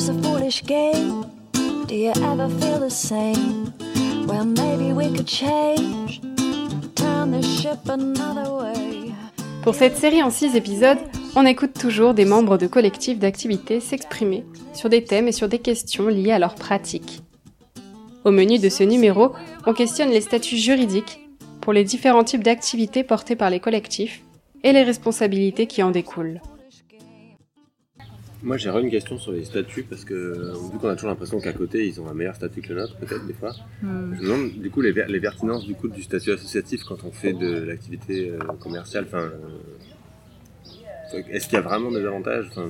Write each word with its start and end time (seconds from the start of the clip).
life's 0.00 0.08
a 0.08 0.22
foolish 0.22 0.62
game. 0.64 1.24
Do 1.52 1.94
you 1.94 2.10
ever 2.10 2.48
feel 2.48 2.80
the 2.80 2.90
same? 2.90 3.72
Well, 4.26 4.44
maybe 4.44 4.92
we 4.92 5.10
could 5.10 5.26
change, 5.26 6.20
turn 6.94 7.32
the 7.32 7.42
ship 7.42 7.88
another 7.88 8.50
way. 8.52 9.12
Pour 9.62 9.74
cette 9.74 9.96
série 9.96 10.22
en 10.22 10.30
6 10.30 10.56
épisodes, 10.56 10.98
on 11.36 11.44
écoute 11.44 11.74
toujours 11.78 12.14
des 12.14 12.24
membres 12.24 12.56
de 12.56 12.66
collectifs 12.66 13.18
d'activités 13.18 13.80
s'exprimer 13.80 14.44
sur 14.72 14.88
des 14.88 15.04
thèmes 15.04 15.28
et 15.28 15.32
sur 15.32 15.48
des 15.48 15.58
questions 15.58 16.08
liées 16.08 16.32
à 16.32 16.38
leur 16.38 16.54
pratique. 16.54 17.22
Au 18.24 18.30
menu 18.30 18.58
de 18.58 18.68
ce 18.68 18.84
numéro, 18.84 19.32
on 19.66 19.74
questionne 19.74 20.10
les 20.10 20.20
statuts 20.22 20.56
juridiques 20.56 21.20
pour 21.60 21.72
les 21.72 21.84
différents 21.84 22.24
types 22.24 22.44
d'activités 22.44 23.04
portées 23.04 23.36
par 23.36 23.50
les 23.50 23.60
collectifs 23.60 24.22
et 24.62 24.72
les 24.72 24.82
responsabilités 24.82 25.66
qui 25.66 25.82
en 25.82 25.90
découlent. 25.90 26.40
Moi 28.42 28.56
j'aurais 28.56 28.80
une 28.82 28.90
question 28.90 29.18
sur 29.18 29.32
les 29.32 29.44
statuts 29.44 29.82
parce 29.82 30.04
que 30.06 30.52
vu 30.72 30.78
qu'on 30.78 30.88
a 30.88 30.94
toujours 30.94 31.10
l'impression 31.10 31.38
qu'à 31.40 31.52
côté 31.52 31.86
ils 31.86 32.00
ont 32.00 32.08
un 32.08 32.14
meilleur 32.14 32.34
statut 32.34 32.62
que 32.62 32.72
le 32.72 32.80
nôtre 32.80 32.96
peut-être 32.96 33.26
des 33.26 33.34
fois. 33.34 33.52
Hmm. 33.82 34.14
Je 34.14 34.20
me 34.20 34.24
demande 34.28 34.52
du 34.52 34.70
coup 34.70 34.80
les, 34.80 34.92
ver- 34.92 35.08
les 35.08 35.20
pertinences 35.20 35.66
du 35.66 35.74
coup 35.74 35.88
du 35.88 36.02
statut 36.02 36.32
associatif 36.32 36.82
quand 36.84 37.04
on 37.04 37.10
fait 37.10 37.34
de 37.34 37.62
l'activité 37.64 38.30
euh, 38.30 38.38
commerciale. 38.58 39.04
Enfin, 39.06 39.30
euh, 41.14 41.22
est-ce 41.30 41.46
qu'il 41.46 41.54
y 41.54 41.58
a 41.58 41.60
vraiment 41.60 41.90
des 41.92 42.04
avantages 42.04 42.46
Enfin, 42.50 42.68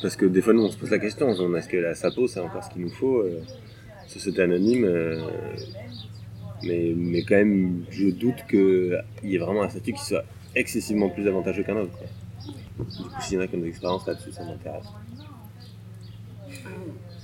Parce 0.00 0.14
que 0.16 0.26
des 0.26 0.40
fois 0.42 0.52
nous 0.52 0.62
on 0.64 0.70
se 0.70 0.76
pose 0.76 0.90
la 0.90 0.98
question, 1.00 1.26
on 1.28 1.54
est-ce 1.56 1.68
que 1.68 1.76
la 1.76 1.94
SAPO 1.94 2.28
c'est 2.28 2.40
encore 2.40 2.62
ce 2.62 2.70
qu'il 2.70 2.82
nous 2.82 2.90
faut 2.90 3.18
euh, 3.20 3.40
Société 4.06 4.42
anonyme. 4.42 4.84
euh, 4.84 5.22
mais, 6.62 6.92
mais 6.96 7.22
quand 7.24 7.34
même 7.36 7.84
je 7.90 8.08
doute 8.10 8.36
qu'il 8.48 9.02
y 9.24 9.34
ait 9.34 9.38
vraiment 9.38 9.62
un 9.64 9.68
statut 9.70 9.92
qui 9.92 10.04
soit 10.04 10.24
excessivement 10.54 11.08
plus 11.10 11.26
avantageux 11.26 11.64
qu'un 11.64 11.76
autre. 11.76 11.92
quoi. 11.98 12.06
Du 12.78 12.84
coup 12.84 13.20
s'il 13.20 13.38
y 13.38 13.40
en 13.40 13.44
a 13.44 14.06
là-dessus 14.06 14.32
ça 14.32 14.44
m'intéresse. 14.44 14.86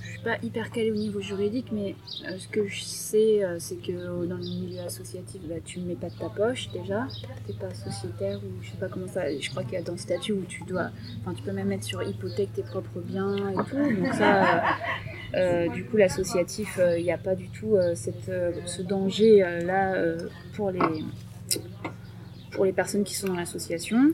Je 0.03 0.09
suis 0.09 0.19
pas 0.23 0.37
hyper 0.43 0.71
calée 0.71 0.91
au 0.91 0.95
niveau 0.95 1.19
juridique, 1.19 1.67
mais 1.71 1.95
euh, 2.27 2.37
ce 2.37 2.47
que 2.47 2.67
je 2.67 2.81
sais, 2.81 3.43
euh, 3.43 3.57
c'est 3.59 3.75
que 3.75 3.91
euh, 3.91 4.25
dans 4.25 4.35
le 4.35 4.43
milieu 4.43 4.79
associatif, 4.81 5.41
bah, 5.45 5.55
tu 5.63 5.79
ne 5.79 5.87
mets 5.87 5.95
pas 5.95 6.09
de 6.09 6.15
ta 6.15 6.29
poche 6.29 6.69
déjà. 6.71 7.07
T'es 7.47 7.53
pas 7.53 7.73
sociétaire 7.73 8.39
ou 8.39 8.61
je 8.61 8.71
sais 8.71 8.77
pas 8.77 8.87
comment 8.87 9.07
ça. 9.07 9.31
Je 9.37 9.49
crois 9.49 9.63
qu'il 9.63 9.73
y 9.73 9.77
a 9.77 9.81
dans 9.81 9.93
le 9.93 9.97
statut 9.97 10.33
où 10.33 10.43
tu 10.47 10.63
dois. 10.63 10.89
Enfin, 11.21 11.33
tu 11.33 11.43
peux 11.43 11.51
même 11.51 11.67
mettre 11.67 11.85
sur 11.85 12.03
hypothèque 12.03 12.53
tes 12.53 12.63
propres 12.63 12.99
biens 12.99 13.49
et 13.49 13.55
tout. 13.69 13.77
Donc 13.77 14.13
ça. 14.13 14.63
du 15.73 15.85
coup, 15.85 15.97
l'associatif, 15.97 16.79
il 16.97 17.03
n'y 17.03 17.11
a 17.11 17.17
pas 17.17 17.35
du 17.35 17.49
tout 17.49 17.77
cette, 17.95 18.31
ce 18.65 18.81
danger 18.81 19.39
là 19.63 19.95
pour 20.53 20.71
les 20.71 20.79
pour 22.51 22.65
les 22.65 22.73
personnes 22.73 23.03
qui 23.03 23.15
sont 23.15 23.27
dans 23.27 23.35
l'association. 23.35 24.13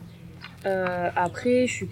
Euh, 0.66 1.10
après, 1.16 1.68
je 1.68 1.74
suis 1.74 1.90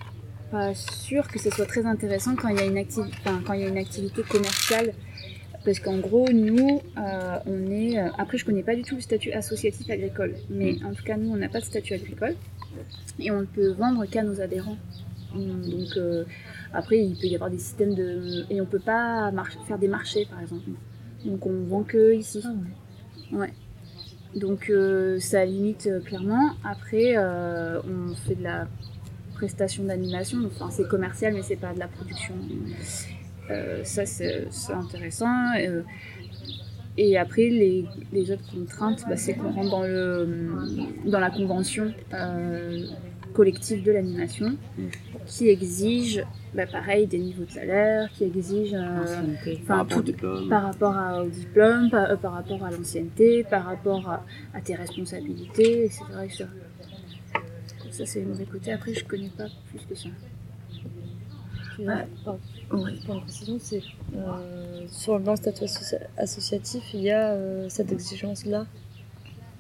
pas 0.52 0.74
sûre 0.74 1.28
que 1.28 1.40
ce 1.40 1.50
soit 1.50 1.66
très 1.66 1.86
intéressant 1.86 2.36
quand 2.36 2.50
il 2.50 2.58
y 2.58 2.62
a 2.62 2.66
une, 2.66 2.78
acti- 2.78 3.02
enfin, 3.02 3.42
quand 3.46 3.54
il 3.54 3.62
y 3.62 3.64
a 3.66 3.68
une 3.68 3.78
activité 3.78 4.22
commerciale. 4.24 4.94
Parce 5.64 5.80
qu'en 5.80 5.98
gros, 5.98 6.30
nous, 6.32 6.82
euh, 6.98 7.38
on 7.48 7.72
est. 7.72 7.98
euh, 8.00 8.10
après, 8.20 8.38
je 8.38 8.46
connais 8.46 8.62
pas 8.62 8.76
du 8.76 8.84
tout 8.84 8.96
le 8.96 9.02
statut 9.02 9.32
associatif 9.32 9.90
agricole. 9.90 10.36
Mais 10.50 10.76
en 10.84 10.94
tout 10.94 11.04
cas, 11.04 11.18
nous, 11.18 11.32
on 11.32 11.38
n'a 11.38 11.50
pas 11.50 11.60
de 11.60 11.66
statut 11.66 11.94
agricole. 11.96 12.36
Et 13.18 13.32
on 13.32 13.42
ne 13.42 13.46
peut 13.46 13.72
vendre 13.72 14.06
qu'à 14.06 14.22
nos 14.22 14.42
adhérents. 14.42 14.78
Hum, 15.34 15.62
Donc, 15.68 15.98
euh, 15.98 16.24
après, 16.72 17.00
il 17.00 17.16
peut 17.18 17.26
y 17.28 17.34
avoir 17.36 17.50
des 17.50 17.58
systèmes 17.58 17.96
de. 17.96 18.46
Et 18.52 18.62
on 18.62 18.66
peut 18.66 18.80
pas 18.80 19.32
faire 19.68 19.80
des 19.80 19.88
marchés, 19.88 20.28
par 20.30 20.40
exemple. 20.40 20.70
Donc, 21.26 21.46
on 21.48 21.64
vend 21.64 21.82
que 21.84 22.14
ici. 22.14 22.44
Ouais. 23.32 23.52
Donc, 24.36 24.70
euh, 24.70 25.18
ça 25.20 25.46
limite 25.46 25.88
euh, 25.88 26.02
clairement. 26.02 26.52
Après, 26.64 27.14
euh, 27.16 27.80
on 27.84 28.14
fait 28.16 28.36
de 28.36 28.44
la 28.44 28.68
prestation 29.34 29.86
d'animation. 29.86 30.40
Enfin, 30.46 30.70
c'est 30.72 30.88
commercial, 30.88 31.34
mais 31.34 31.42
c'est 31.42 31.56
pas 31.56 31.74
de 31.74 31.80
la 31.80 31.88
production. 31.88 32.36
Ça, 33.84 34.06
c'est 34.06 34.48
intéressant. 34.70 35.54
Et 36.98 37.18
après, 37.18 37.50
les, 37.50 38.32
autres 38.32 38.52
contraintes, 38.52 39.04
bah, 39.08 39.18
c'est 39.18 39.34
qu'on 39.36 39.52
rentre 39.52 39.70
dans, 39.70 39.84
le, 39.84 40.28
dans 41.06 41.20
la 41.20 41.30
convention 41.30 41.94
collective 43.34 43.84
de 43.84 43.92
l'animation, 43.92 44.58
qui 45.28 45.50
exige, 45.50 46.24
bah, 46.56 46.66
pareil, 46.66 47.06
des 47.08 47.20
niveaux 47.20 47.44
de 47.46 47.52
salaire, 47.52 48.10
qui 48.14 48.24
exige 48.24 48.74
euh, 48.74 49.04
Par 49.04 49.04
enfin, 49.64 49.76
rapport 49.78 49.98
au 49.98 50.02
tout- 50.02 50.06
diplôme. 50.12 50.50
par 50.50 50.64
rapport 50.64 50.96
à- 50.98 51.24
au 51.24 51.28
diplôme, 51.30 51.90
par, 51.92 52.10
euh, 52.12 52.16
par 52.16 52.34
rapport 52.34 52.64
à 52.64 52.72
l'ancienneté, 52.72 53.44
par 53.44 53.66
rapport 53.66 54.10
à, 54.10 54.24
à 54.54 54.62
tes 54.62 54.76
responsabilités, 54.76 55.86
etc. 55.86 56.02
Ça, 57.92 58.06
c'est 58.06 58.22
le 58.22 58.28
mauvais 58.28 58.46
côté. 58.46 58.74
Après, 58.74 58.94
je 58.94 59.06
connais 59.06 59.30
pas 59.30 59.46
plus 59.70 59.80
que 59.88 59.96
ça. 59.96 60.10
Ouais. 61.78 62.08
par- 62.24 62.38
précision, 63.22 63.58
c'est 63.60 63.82
euh, 64.16 64.86
sur 64.88 65.20
dans 65.20 65.32
le 65.32 65.38
statut 65.38 65.66
associa- 65.66 66.08
associatif, 66.18 66.84
il 66.94 67.02
y 67.02 67.12
a 67.12 67.32
euh, 67.34 67.68
cette 67.70 67.92
exigence-là. 67.92 68.66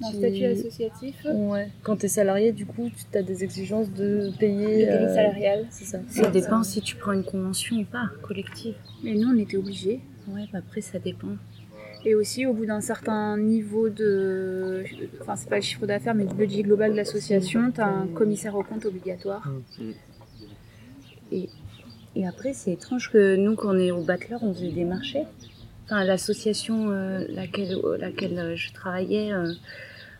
Dans 0.01 0.09
le 0.09 0.13
Qui- 0.13 0.19
statut 0.19 0.45
associatif, 0.45 1.15
Ouais. 1.33 1.69
Quand 1.83 1.95
tu 1.97 2.05
es 2.05 2.09
salarié, 2.09 2.51
du 2.51 2.65
coup, 2.65 2.89
tu 3.11 3.17
as 3.17 3.23
des 3.23 3.43
exigences 3.45 3.89
de 3.91 4.31
payer. 4.37 4.85
le 4.85 4.91
euh, 4.91 4.97
délit 4.99 5.15
salarial. 5.15 5.65
C'est 5.69 5.85
ça. 5.85 5.99
Ça 6.09 6.29
dépend 6.29 6.63
si 6.63 6.81
tu 6.81 6.95
prends 6.97 7.13
une 7.13 7.23
convention 7.23 7.77
ou 7.77 7.85
pas, 7.85 8.09
collective. 8.21 8.75
Mais 9.03 9.13
nous, 9.13 9.29
on 9.29 9.37
était 9.37 9.55
obligés. 9.57 10.01
Ouais, 10.27 10.47
bah 10.51 10.59
après, 10.59 10.81
ça 10.81 10.99
dépend. 10.99 11.29
Et 12.03 12.13
aussi, 12.13 12.45
au 12.45 12.53
bout 12.53 12.65
d'un 12.65 12.81
certain 12.81 13.37
niveau 13.37 13.89
de. 13.89 14.83
Enfin, 15.21 15.35
c'est 15.35 15.49
pas 15.49 15.55
le 15.55 15.61
chiffre 15.61 15.87
d'affaires, 15.87 16.13
mais 16.13 16.25
le 16.25 16.33
budget 16.33 16.61
global 16.61 16.91
de 16.91 16.97
l'association, 16.97 17.71
tu 17.71 17.79
as 17.81 17.87
un 17.87 18.07
commissaire 18.07 18.55
au 18.55 18.63
compte 18.63 18.85
obligatoire. 18.85 19.49
Et, 21.31 21.49
et 22.15 22.27
après, 22.27 22.53
c'est 22.53 22.73
étrange 22.73 23.11
que 23.11 23.35
nous, 23.35 23.55
quand 23.55 23.73
on 23.75 23.79
est 23.79 23.91
au 23.91 24.01
Battler, 24.03 24.35
on 24.41 24.53
faisait 24.53 24.71
des 24.71 24.83
marchés. 24.85 25.23
Enfin, 25.85 26.03
l'association 26.03 26.89
euh, 26.89 27.25
laquelle, 27.29 27.77
laquelle 27.99 28.39
euh, 28.39 28.55
je 28.55 28.73
travaillais 28.73 29.31
euh, 29.31 29.53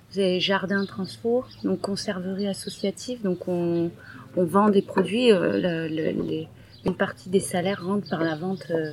faisait 0.10 0.40
jardin 0.40 0.86
transfo, 0.86 1.44
donc 1.64 1.82
conserverie 1.82 2.48
associative. 2.48 3.22
Donc, 3.24 3.48
on, 3.48 3.90
on 4.38 4.44
vend 4.44 4.70
des 4.70 4.82
produits. 4.84 5.32
euh, 5.32 5.60
le- 5.60 5.88
le- 5.88 6.22
les- 6.24 6.48
une 6.86 6.94
partie 6.96 7.30
des 7.30 7.40
salaires 7.40 7.84
rentre 7.84 8.08
par 8.12 8.24
la 8.24 8.36
vente 8.36 8.68
euh, 8.70 8.92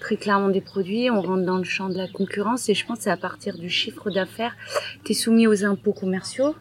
très 0.00 0.16
clairement 0.16 0.48
des 0.48 0.60
produits. 0.60 1.08
On 1.10 1.22
rentre 1.22 1.44
dans 1.44 1.58
le 1.58 1.62
champ 1.64 1.88
de 1.88 1.96
la 1.96 2.08
concurrence. 2.08 2.68
Et 2.68 2.74
je 2.74 2.84
pense 2.84 2.98
que 2.98 3.04
c'est 3.04 3.10
à 3.10 3.16
partir 3.16 3.56
du 3.56 3.70
chiffre 3.70 4.10
d'affaires, 4.10 4.56
tu 5.04 5.12
es 5.12 5.14
soumis 5.14 5.46
aux 5.46 5.64
impôts 5.64 5.92
commerciaux. 5.92 6.56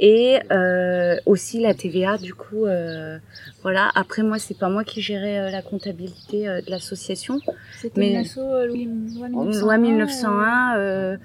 Et 0.00 0.38
euh, 0.52 1.16
aussi 1.26 1.60
la 1.60 1.74
TVA, 1.74 2.18
du 2.18 2.34
coup, 2.34 2.66
euh, 2.66 3.18
voilà. 3.62 3.90
Après, 3.94 4.22
moi, 4.22 4.38
c'est 4.38 4.56
pas 4.58 4.68
moi 4.68 4.84
qui 4.84 5.00
gérais 5.00 5.38
euh, 5.38 5.50
la 5.50 5.62
comptabilité 5.62 6.44
de 6.46 6.70
l'association. 6.70 7.40
C'était 7.78 8.00
Mais- 8.00 8.10
une 8.12 8.16
asso 8.18 8.38
Louis- 8.66 8.84
loi 9.16 9.28
1901. 9.28 9.60
Loi 9.60 9.78
1901, 9.78 10.76
euh, 10.78 11.16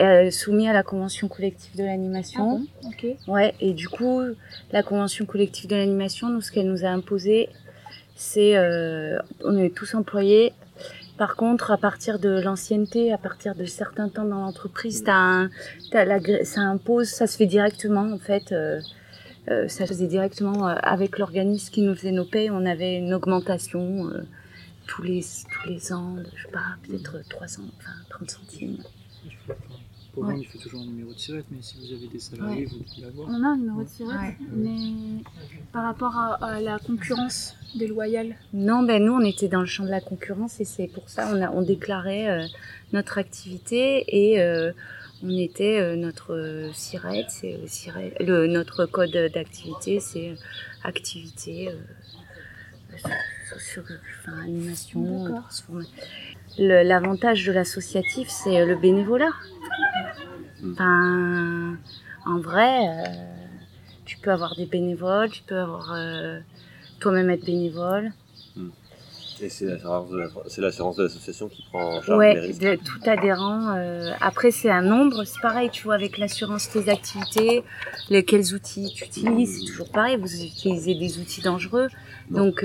euh, 0.00 0.30
soumis 0.30 0.68
à 0.68 0.72
la 0.72 0.82
convention 0.82 1.28
collective 1.28 1.76
de 1.76 1.82
Ah 1.82 1.86
l'animation. 1.86 2.60
bon 2.60 2.66
Ok. 2.88 3.06
Ouais, 3.28 3.54
et 3.60 3.72
du 3.72 3.88
coup, 3.88 4.20
la 4.72 4.82
convention 4.82 5.26
collective 5.26 5.68
de 5.68 5.76
l'animation, 5.76 6.28
nous, 6.28 6.40
ce 6.40 6.52
qu'elle 6.52 6.68
nous 6.68 6.84
a 6.84 6.88
imposé, 6.88 7.48
c'est, 8.14 8.56
on 9.44 9.56
est 9.58 9.74
tous 9.74 9.94
employés. 9.94 10.52
Par 11.22 11.36
contre, 11.36 11.70
à 11.70 11.76
partir 11.78 12.18
de 12.18 12.40
l'ancienneté, 12.40 13.12
à 13.12 13.16
partir 13.16 13.54
de 13.54 13.64
certains 13.64 14.08
temps 14.08 14.24
dans 14.24 14.40
l'entreprise, 14.40 15.04
gré- 16.18 16.44
ça 16.44 16.62
impose, 16.62 17.06
ça 17.10 17.28
se 17.28 17.36
fait 17.36 17.46
directement 17.46 18.12
en 18.12 18.18
fait. 18.18 18.50
euh, 18.50 18.80
euh, 19.48 19.68
ça 19.68 19.84
se 19.86 19.92
faisait 19.92 20.08
directement 20.08 20.66
euh, 20.66 20.74
avec 20.82 21.20
l'organisme 21.20 21.72
qui 21.72 21.82
nous 21.82 21.94
faisait 21.94 22.10
nos 22.10 22.24
payes. 22.24 22.50
On 22.50 22.66
avait 22.66 22.96
une 22.96 23.14
augmentation 23.14 24.08
euh, 24.08 24.22
tous 24.88 25.02
les 25.02 25.24
tous 25.52 25.68
les 25.68 25.92
ans, 25.92 26.14
de, 26.14 26.24
je 26.34 26.42
sais 26.42 26.50
pas, 26.50 26.74
peut-être 26.82 27.18
300, 27.28 27.62
enfin 27.78 27.92
30 28.10 28.28
centimes. 28.28 28.78
Pour 30.12 30.24
moi, 30.24 30.34
il 30.34 30.46
faut 30.46 30.58
toujours 30.58 30.82
un 30.82 30.84
numéro 30.84 31.12
de 31.12 31.18
sirette, 31.18 31.46
mais 31.50 31.62
si 31.62 31.76
vous 31.78 31.90
avez 31.94 32.06
des 32.06 32.18
salariés, 32.18 32.66
vous 32.66 32.78
devez 32.78 33.00
l'avoir. 33.06 33.28
On 33.30 33.42
a 33.44 33.46
un 33.48 33.56
numéro 33.56 33.82
de 33.82 34.04
Ouais. 34.04 34.36
mais 34.52 35.22
par 35.72 35.84
rapport 35.84 36.14
à, 36.16 36.34
à 36.44 36.60
la 36.60 36.78
concurrence 36.78 37.56
déloyale. 37.74 38.36
Non, 38.52 38.82
ben 38.82 39.02
nous, 39.02 39.14
on 39.14 39.24
était 39.24 39.48
dans 39.48 39.60
le 39.60 39.66
champ 39.66 39.84
de 39.84 39.90
la 39.90 40.02
concurrence 40.02 40.60
et 40.60 40.64
c'est 40.66 40.86
pour 40.86 41.08
ça 41.08 41.30
on 41.34 41.40
a 41.40 41.50
on 41.50 41.62
déclarait 41.62 42.28
euh, 42.28 42.46
notre 42.92 43.16
activité 43.16 44.04
et 44.08 44.38
euh, 44.42 44.72
on 45.22 45.30
était 45.30 45.78
euh, 45.80 45.96
notre 45.96 46.68
SIRET, 46.74 47.26
c'est 47.30 47.54
euh, 47.54 47.66
SIRET- 47.66 48.14
le 48.22 48.46
notre 48.48 48.84
code 48.84 49.16
d'activité, 49.32 49.98
c'est 50.00 50.30
euh, 50.30 50.34
activité 50.84 51.68
euh, 51.70 51.72
sur, 53.48 53.60
sur- 53.60 53.84
enfin, 54.20 54.40
animation, 54.42 55.24
transformation. 55.40 55.90
L'avantage 56.58 57.44
de 57.46 57.52
l'associatif, 57.52 58.28
c'est 58.28 58.60
euh, 58.60 58.66
le 58.66 58.76
bénévolat. 58.76 59.30
Enfin, 60.72 61.76
en 62.26 62.38
vrai, 62.38 62.78
euh, 62.88 63.04
tu 64.04 64.18
peux 64.18 64.30
avoir 64.30 64.54
des 64.54 64.66
bénévoles, 64.66 65.30
tu 65.30 65.42
peux 65.42 65.58
avoir 65.58 65.92
euh, 65.94 66.38
toi-même 67.00 67.30
être 67.30 67.44
bénévole. 67.44 68.12
Et 69.40 69.48
c'est 69.48 69.64
l'assurance 70.60 70.96
de 70.96 71.02
l'association 71.02 71.48
qui 71.48 71.62
prend 71.64 71.96
en 71.96 72.02
charge 72.02 72.16
Ouais, 72.18 72.34
les 72.34 72.40
risques. 72.40 72.60
de- 72.60 72.76
tout 72.76 73.00
adhérent. 73.10 73.74
euh, 73.76 74.12
après, 74.20 74.52
c'est 74.52 74.70
un 74.70 74.82
nombre. 74.82 75.24
C'est 75.24 75.40
pareil, 75.40 75.68
tu 75.70 75.82
vois, 75.84 75.94
avec 75.94 76.16
l'assurance 76.18 76.68
tes 76.70 76.88
activités, 76.88 77.64
les, 78.08 78.24
quels 78.24 78.54
outils 78.54 78.92
tu 78.94 79.04
utilises. 79.04 79.58
C'est 79.60 79.66
toujours 79.72 79.90
pareil, 79.90 80.16
vous 80.16 80.44
utilisez 80.44 80.94
des 80.94 81.18
outils 81.18 81.40
dangereux. 81.40 81.88
Donc, 82.30 82.62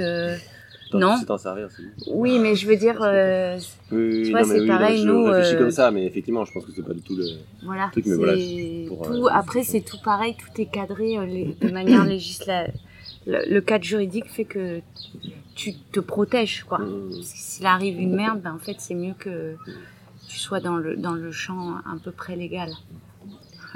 Non. 0.93 1.15
T'en 1.25 1.37
servir. 1.37 1.69
Oui, 2.07 2.39
mais 2.39 2.55
je 2.55 2.67
veux 2.67 2.75
dire, 2.77 3.01
euh, 3.01 3.57
Oui, 3.91 3.97
oui, 3.97 4.23
Tu 4.25 4.31
vois, 4.31 4.41
non, 4.41 4.47
mais 4.47 4.53
c'est 4.55 4.61
oui, 4.61 4.67
non, 4.67 4.77
pareil, 4.77 5.01
je 5.01 5.07
nous, 5.07 5.23
réfléchis 5.25 5.55
euh, 5.55 5.59
comme 5.59 5.71
ça, 5.71 5.91
mais 5.91 6.05
effectivement, 6.05 6.45
je 6.45 6.51
pense 6.53 6.65
que 6.65 6.71
c'est 6.75 6.83
pas 6.83 6.93
du 6.93 7.01
tout 7.01 7.15
le. 7.15 7.25
voilà. 7.63 7.89
Truc, 7.91 8.05
mais 8.05 8.11
c'est 8.11 8.17
voilà, 8.17 8.33
pour, 8.87 9.07
tout. 9.07 9.25
euh, 9.25 9.29
Après, 9.31 9.63
c'est 9.63 9.81
tout 9.81 9.97
pareil, 10.03 10.35
tout 10.37 10.61
est 10.61 10.65
cadré 10.65 11.17
euh, 11.17 11.25
les- 11.25 11.55
de 11.59 11.69
manière 11.71 12.05
législative. 12.15 12.73
Le, 13.25 13.39
le 13.53 13.61
cadre 13.61 13.83
juridique 13.83 14.29
fait 14.29 14.45
que 14.45 14.79
tu 15.55 15.73
te 15.75 15.99
protèges, 15.99 16.63
quoi. 16.63 16.79
Mm. 16.79 17.09
Que 17.09 17.21
S'il 17.23 17.65
arrive 17.65 17.99
une 17.99 18.15
merde, 18.15 18.41
ben, 18.41 18.53
en 18.53 18.59
fait, 18.59 18.75
c'est 18.79 18.95
mieux 18.95 19.15
que 19.17 19.55
tu 20.27 20.37
sois 20.39 20.59
dans 20.59 20.77
le, 20.77 20.95
dans 20.95 21.13
le 21.13 21.31
champ 21.31 21.75
à 21.77 21.95
peu 22.03 22.11
près 22.11 22.35
légal. 22.35 22.69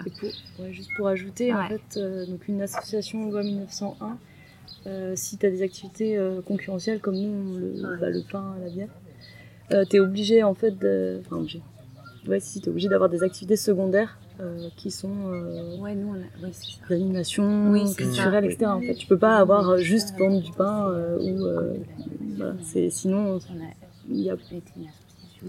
Et 0.05 0.09
pour- 0.09 0.29
ouais, 0.65 0.71
juste 0.71 0.89
pour 0.95 1.07
ajouter, 1.07 1.53
en 1.53 1.67
fait, 1.67 1.81
euh, 1.97 2.25
donc 2.25 2.47
une 2.47 2.61
association 2.61 3.29
loi 3.29 3.43
1901, 3.43 4.17
euh, 4.87 5.13
si 5.15 5.37
tu 5.37 5.45
as 5.45 5.49
des 5.49 5.61
activités 5.61 6.17
euh, 6.17 6.41
concurrentielles 6.41 6.99
comme 6.99 7.15
nous, 7.15 7.57
le, 7.57 7.97
bah, 7.99 8.09
le 8.09 8.21
pain, 8.21 8.55
la 8.63 8.69
bière, 8.69 8.89
euh, 9.71 9.85
tu 9.89 9.97
es 9.97 9.99
obligé 9.99 10.43
en 10.43 10.53
fait 10.53 10.77
de. 10.77 11.21
Enfin, 11.25 11.37
obligé. 11.37 11.61
Ouais, 12.27 12.39
si, 12.39 12.61
tu 12.61 12.67
es 12.67 12.69
obligé 12.69 12.87
d'avoir 12.87 13.09
des 13.09 13.23
activités 13.23 13.55
secondaires 13.55 14.19
euh, 14.39 14.67
qui 14.77 14.91
sont 14.91 15.09
euh, 15.27 15.77
Ouais, 15.79 15.95
nous, 15.95 16.09
on 16.09 16.13
a... 16.13 16.25
oui, 16.43 16.49
c'est 16.51 16.71
ça. 16.73 16.87
d'animation 16.89 17.71
Oui, 17.71 17.95
culturelle, 17.95 18.45
etc. 18.45 18.65
En 18.67 18.81
fait, 18.81 18.93
tu 18.95 19.07
peux 19.07 19.17
pas 19.17 19.37
avoir 19.37 19.77
juste 19.77 20.15
vendre 20.17 20.41
du 20.41 20.51
pain 20.51 20.91
ou. 21.19 21.45
voilà, 22.37 22.53
c'est, 22.63 22.89
sinon, 22.89 23.39
il 24.09 24.21
y 24.21 24.29
a. 24.29 24.35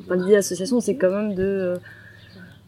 Enfin, 0.05 0.17
l'idée 0.17 0.31
de 0.31 0.37
l'association, 0.37 0.81
c'est 0.81 0.97
quand 0.97 1.11
même 1.11 1.35
de 1.35 1.75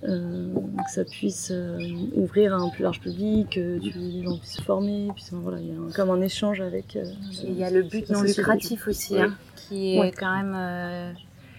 que 0.04 0.50
ça 0.90 1.04
puisse 1.04 1.50
euh, 1.50 1.78
ouvrir 2.14 2.54
à 2.54 2.58
un 2.58 2.68
plus 2.68 2.82
large 2.82 3.00
public, 3.00 3.50
que 3.50 3.78
tu- 3.78 3.98
les 3.98 4.22
gens 4.22 4.36
puissent 4.38 4.56
se 4.56 4.62
former, 4.62 5.08
puis 5.14 5.24
voilà, 5.32 5.58
il 5.60 5.68
y 5.68 5.72
a 5.72 5.74
un- 5.80 5.90
comme 5.92 6.10
un 6.10 6.20
échange 6.20 6.60
avec. 6.60 6.96
euh, 6.96 7.04
Il 7.42 7.56
y 7.58 7.64
a 7.64 7.70
le 7.70 7.82
but 7.82 8.08
non 8.10 8.22
lucratif 8.22 8.86
aussi, 8.88 9.14
Ouais. 9.14 9.22
hein, 9.22 9.34
qui 9.68 9.94
est 9.96 10.00
Ouais. 10.00 10.12
quand 10.16 10.34
même. 10.36 10.54
euh, 10.56 11.12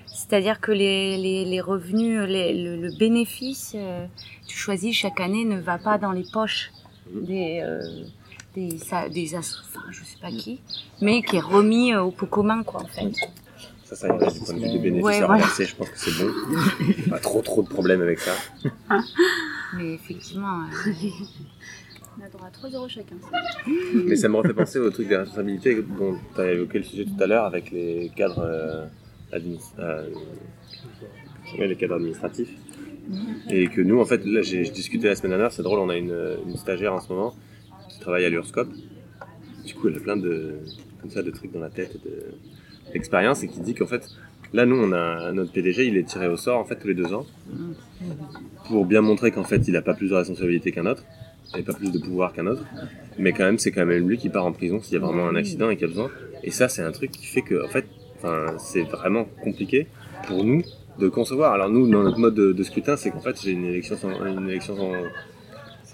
C'est-à-dire 0.07 0.61
que 0.61 0.71
les, 0.71 1.17
les, 1.17 1.43
les 1.43 1.59
revenus, 1.59 2.21
les- 2.21 2.53
le, 2.53 2.77
le 2.77 2.97
bénéfice, 2.97 3.73
euh, 3.75 4.05
tu 4.47 4.55
choisis 4.57 4.95
chaque 4.95 5.19
année, 5.19 5.43
ne 5.43 5.59
va 5.59 5.77
pas 5.77 5.97
dans 5.97 6.13
les 6.13 6.23
poches 6.31 6.71
des, 7.13 7.59
euh, 7.61 7.81
des, 8.55 8.77
ça- 8.77 9.09
des 9.09 9.35
enfin, 9.35 9.81
je 9.91 10.03
sais 10.05 10.17
pas 10.21 10.31
qui, 10.31 10.61
mais 11.01 11.21
qui 11.21 11.35
est 11.35 11.41
remis 11.41 11.91
euh, 11.93 12.03
au 12.03 12.11
pot 12.11 12.27
commun, 12.27 12.63
quoi, 12.63 12.81
en 12.83 12.87
fait. 12.87 13.11
Ça, 13.95 14.07
ça 14.07 14.15
irait 14.15 14.31
du 14.31 14.39
point 14.39 14.53
de 14.53 14.59
vue 14.59 14.69
des 14.71 14.77
bénéfices 14.79 15.03
Ouais, 15.05 15.15
à 15.21 15.25
voilà. 15.25 15.33
reverser, 15.43 15.65
je 15.65 15.75
pense 15.75 15.89
que 15.89 15.97
c'est 15.97 16.11
bon. 16.23 17.09
pas 17.09 17.19
trop 17.19 17.41
trop 17.41 17.63
de 17.63 17.67
problèmes 17.69 18.01
avec 18.01 18.19
ça. 18.19 18.33
Mais 19.77 19.93
effectivement, 19.95 20.61
euh, 20.63 20.91
On 22.19 22.23
a 22.25 22.29
droit 22.29 22.47
à 22.47 22.51
3 22.51 22.69
euros 22.71 22.87
chacun. 22.87 23.15
Mais 24.05 24.15
ça 24.15 24.29
me 24.29 24.35
refait 24.37 24.53
penser 24.53 24.79
au 24.79 24.89
truc 24.89 25.07
des 25.07 25.17
responsabilités 25.17 25.75
dont 25.97 26.17
tu 26.33 26.41
as 26.41 26.51
évoqué 26.51 26.77
le 26.79 26.83
sujet 26.83 27.05
tout 27.05 27.21
à 27.23 27.27
l'heure 27.27 27.45
avec 27.45 27.71
les 27.71 28.11
cadres, 28.15 28.39
euh, 28.39 28.85
euh, 29.79 30.09
ouais, 31.57 31.67
les 31.67 31.75
cadres 31.75 31.95
administratifs. 31.95 32.51
Et 33.49 33.67
que 33.67 33.81
nous, 33.81 33.99
en 33.99 34.05
fait, 34.05 34.25
là, 34.25 34.41
j'ai 34.41 34.63
je 34.65 34.71
discutais 34.71 35.07
la 35.07 35.15
semaine 35.15 35.31
dernière, 35.31 35.51
c'est 35.51 35.61
drôle, 35.63 35.79
on 35.79 35.89
a 35.89 35.97
une, 35.97 36.15
une 36.47 36.57
stagiaire 36.57 36.93
en 36.93 36.99
ce 37.01 37.11
moment 37.13 37.35
qui 37.89 37.99
travaille 37.99 38.25
à 38.25 38.29
l'URSCOP. 38.29 38.67
Du 39.65 39.73
coup, 39.75 39.87
elle 39.89 39.95
a 39.97 39.99
plein 39.99 40.17
de, 40.17 40.59
comme 41.01 41.09
ça, 41.11 41.21
de 41.21 41.31
trucs 41.31 41.51
dans 41.51 41.59
la 41.59 41.69
tête 41.69 41.95
et 41.95 42.07
de- 42.07 42.33
d'expérience 42.95 43.43
et 43.43 43.47
qui 43.47 43.59
dit 43.59 43.75
qu'en 43.75 43.85
fait, 43.85 44.07
là, 44.53 44.65
nous, 44.65 44.77
on 44.77 44.91
a 44.93 45.31
notre 45.33 45.51
PDG, 45.51 45.87
il 45.87 45.97
est 45.97 46.07
tiré 46.07 46.27
au 46.27 46.37
sort, 46.37 46.59
en 46.59 46.65
fait, 46.65 46.77
tous 46.77 46.87
les 46.87 46.93
deux 46.93 47.13
ans 47.13 47.25
pour 48.69 48.85
bien 48.85 49.01
montrer 49.01 49.31
qu'en 49.31 49.43
fait, 49.43 49.67
il 49.67 49.73
n'a 49.73 49.81
pas 49.81 49.93
plus 49.93 50.09
de 50.09 50.15
responsabilité 50.15 50.71
qu'un 50.71 50.85
autre 50.85 51.03
et 51.57 51.61
pas 51.61 51.73
plus 51.73 51.91
de 51.91 51.99
pouvoir 51.99 52.33
qu'un 52.33 52.47
autre. 52.47 52.63
Mais 53.19 53.31
quand 53.33 53.43
même, 53.43 53.59
c'est 53.59 53.71
quand 53.71 53.85
même 53.85 54.07
lui 54.07 54.17
qui 54.17 54.29
part 54.29 54.45
en 54.45 54.53
prison 54.53 54.81
s'il 54.81 54.93
y 54.93 54.97
a 54.97 55.05
vraiment 55.05 55.27
un 55.27 55.35
accident 55.35 55.69
et 55.69 55.75
qu'il 55.75 55.85
a 55.85 55.89
besoin. 55.89 56.09
Et 56.43 56.51
ça, 56.51 56.67
c'est 56.69 56.81
un 56.81 56.91
truc 56.91 57.11
qui 57.11 57.25
fait 57.25 57.41
que, 57.41 57.63
en 57.63 57.67
fait, 57.67 57.85
c'est 58.57 58.83
vraiment 58.83 59.25
compliqué 59.43 59.87
pour 60.27 60.43
nous 60.43 60.63
de 60.99 61.09
concevoir. 61.09 61.51
Alors 61.53 61.69
nous, 61.69 61.89
dans 61.89 62.03
notre 62.03 62.19
mode 62.19 62.35
de, 62.35 62.63
scrutin, 62.63 62.95
c'est 62.95 63.11
qu'en 63.11 63.19
fait, 63.19 63.39
j'ai 63.41 63.51
une 63.51 63.65
élection, 63.65 63.97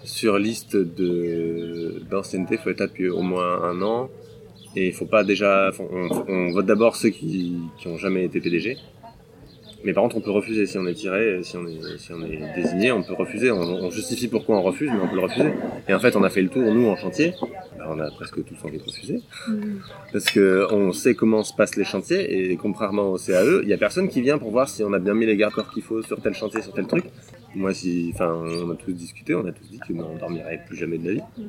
sur 0.03 0.39
liste 0.39 0.75
de 0.75 2.01
d'ancienneté. 2.09 2.57
Faut 2.57 2.69
être 2.69 2.79
là 2.79 2.87
depuis 2.87 3.09
au 3.09 3.21
moins 3.21 3.63
un 3.63 3.81
an. 3.81 4.09
Et 4.75 4.87
il 4.87 4.93
faut 4.93 5.05
pas 5.05 5.23
déjà. 5.23 5.71
On, 5.79 6.09
on 6.27 6.51
vote 6.51 6.65
d'abord 6.65 6.95
ceux 6.95 7.09
qui, 7.09 7.57
qui 7.77 7.87
ont 7.87 7.97
jamais 7.97 8.25
été 8.25 8.39
PDG. 8.39 8.77
Mais 9.83 9.93
par 9.93 10.03
contre, 10.03 10.17
on 10.17 10.21
peut 10.21 10.31
refuser 10.31 10.67
si 10.67 10.77
on 10.77 10.85
est 10.85 10.93
tiré, 10.93 11.39
si 11.41 11.57
on 11.57 11.65
est, 11.65 11.97
si 11.97 12.13
on 12.13 12.21
est 12.23 12.39
désigné, 12.55 12.91
on 12.91 13.01
peut 13.01 13.13
refuser. 13.13 13.51
On, 13.51 13.61
on 13.61 13.89
justifie 13.89 14.27
pourquoi 14.27 14.57
on 14.57 14.61
refuse, 14.61 14.91
mais 14.91 14.99
on 15.01 15.07
peut 15.07 15.15
le 15.15 15.21
refuser. 15.21 15.53
Et 15.87 15.93
en 15.93 15.99
fait, 15.99 16.15
on 16.15 16.23
a 16.23 16.29
fait 16.29 16.41
le 16.41 16.49
tour, 16.49 16.61
nous, 16.61 16.87
en 16.87 16.95
chantier. 16.95 17.33
Bah, 17.77 17.87
on 17.89 17.99
a 17.99 18.11
presque 18.11 18.43
tous 18.45 18.63
envie 18.63 18.77
de 18.77 18.83
refuser. 18.83 19.21
Parce 20.13 20.25
que 20.25 20.67
on 20.71 20.91
sait 20.91 21.15
comment 21.15 21.43
se 21.43 21.53
passent 21.53 21.75
les 21.75 21.83
chantiers, 21.83 22.51
et 22.51 22.55
contrairement 22.57 23.09
au 23.09 23.17
CAE, 23.17 23.61
il 23.63 23.69
y 23.69 23.73
a 23.73 23.77
personne 23.77 24.07
qui 24.07 24.21
vient 24.21 24.37
pour 24.37 24.51
voir 24.51 24.69
si 24.69 24.83
on 24.83 24.93
a 24.93 24.99
bien 24.99 25.15
mis 25.15 25.25
les 25.25 25.35
garde-corps 25.35 25.71
qu'il 25.71 25.83
faut 25.83 26.03
sur 26.03 26.21
tel 26.21 26.35
chantier, 26.35 26.61
sur 26.61 26.73
tel 26.73 26.85
truc. 26.85 27.05
Moi, 27.55 27.73
si, 27.73 28.11
enfin, 28.13 28.31
on 28.33 28.69
a 28.69 28.75
tous 28.75 28.93
discuté, 28.93 29.33
on 29.33 29.45
a 29.45 29.51
tous 29.51 29.67
dit 29.67 29.79
que 29.79 29.93
on 29.93 30.15
dormirait 30.15 30.61
plus 30.67 30.77
jamais 30.77 30.99
de 30.99 31.07
la 31.07 31.13
vie. 31.13 31.21
De, 31.37 31.45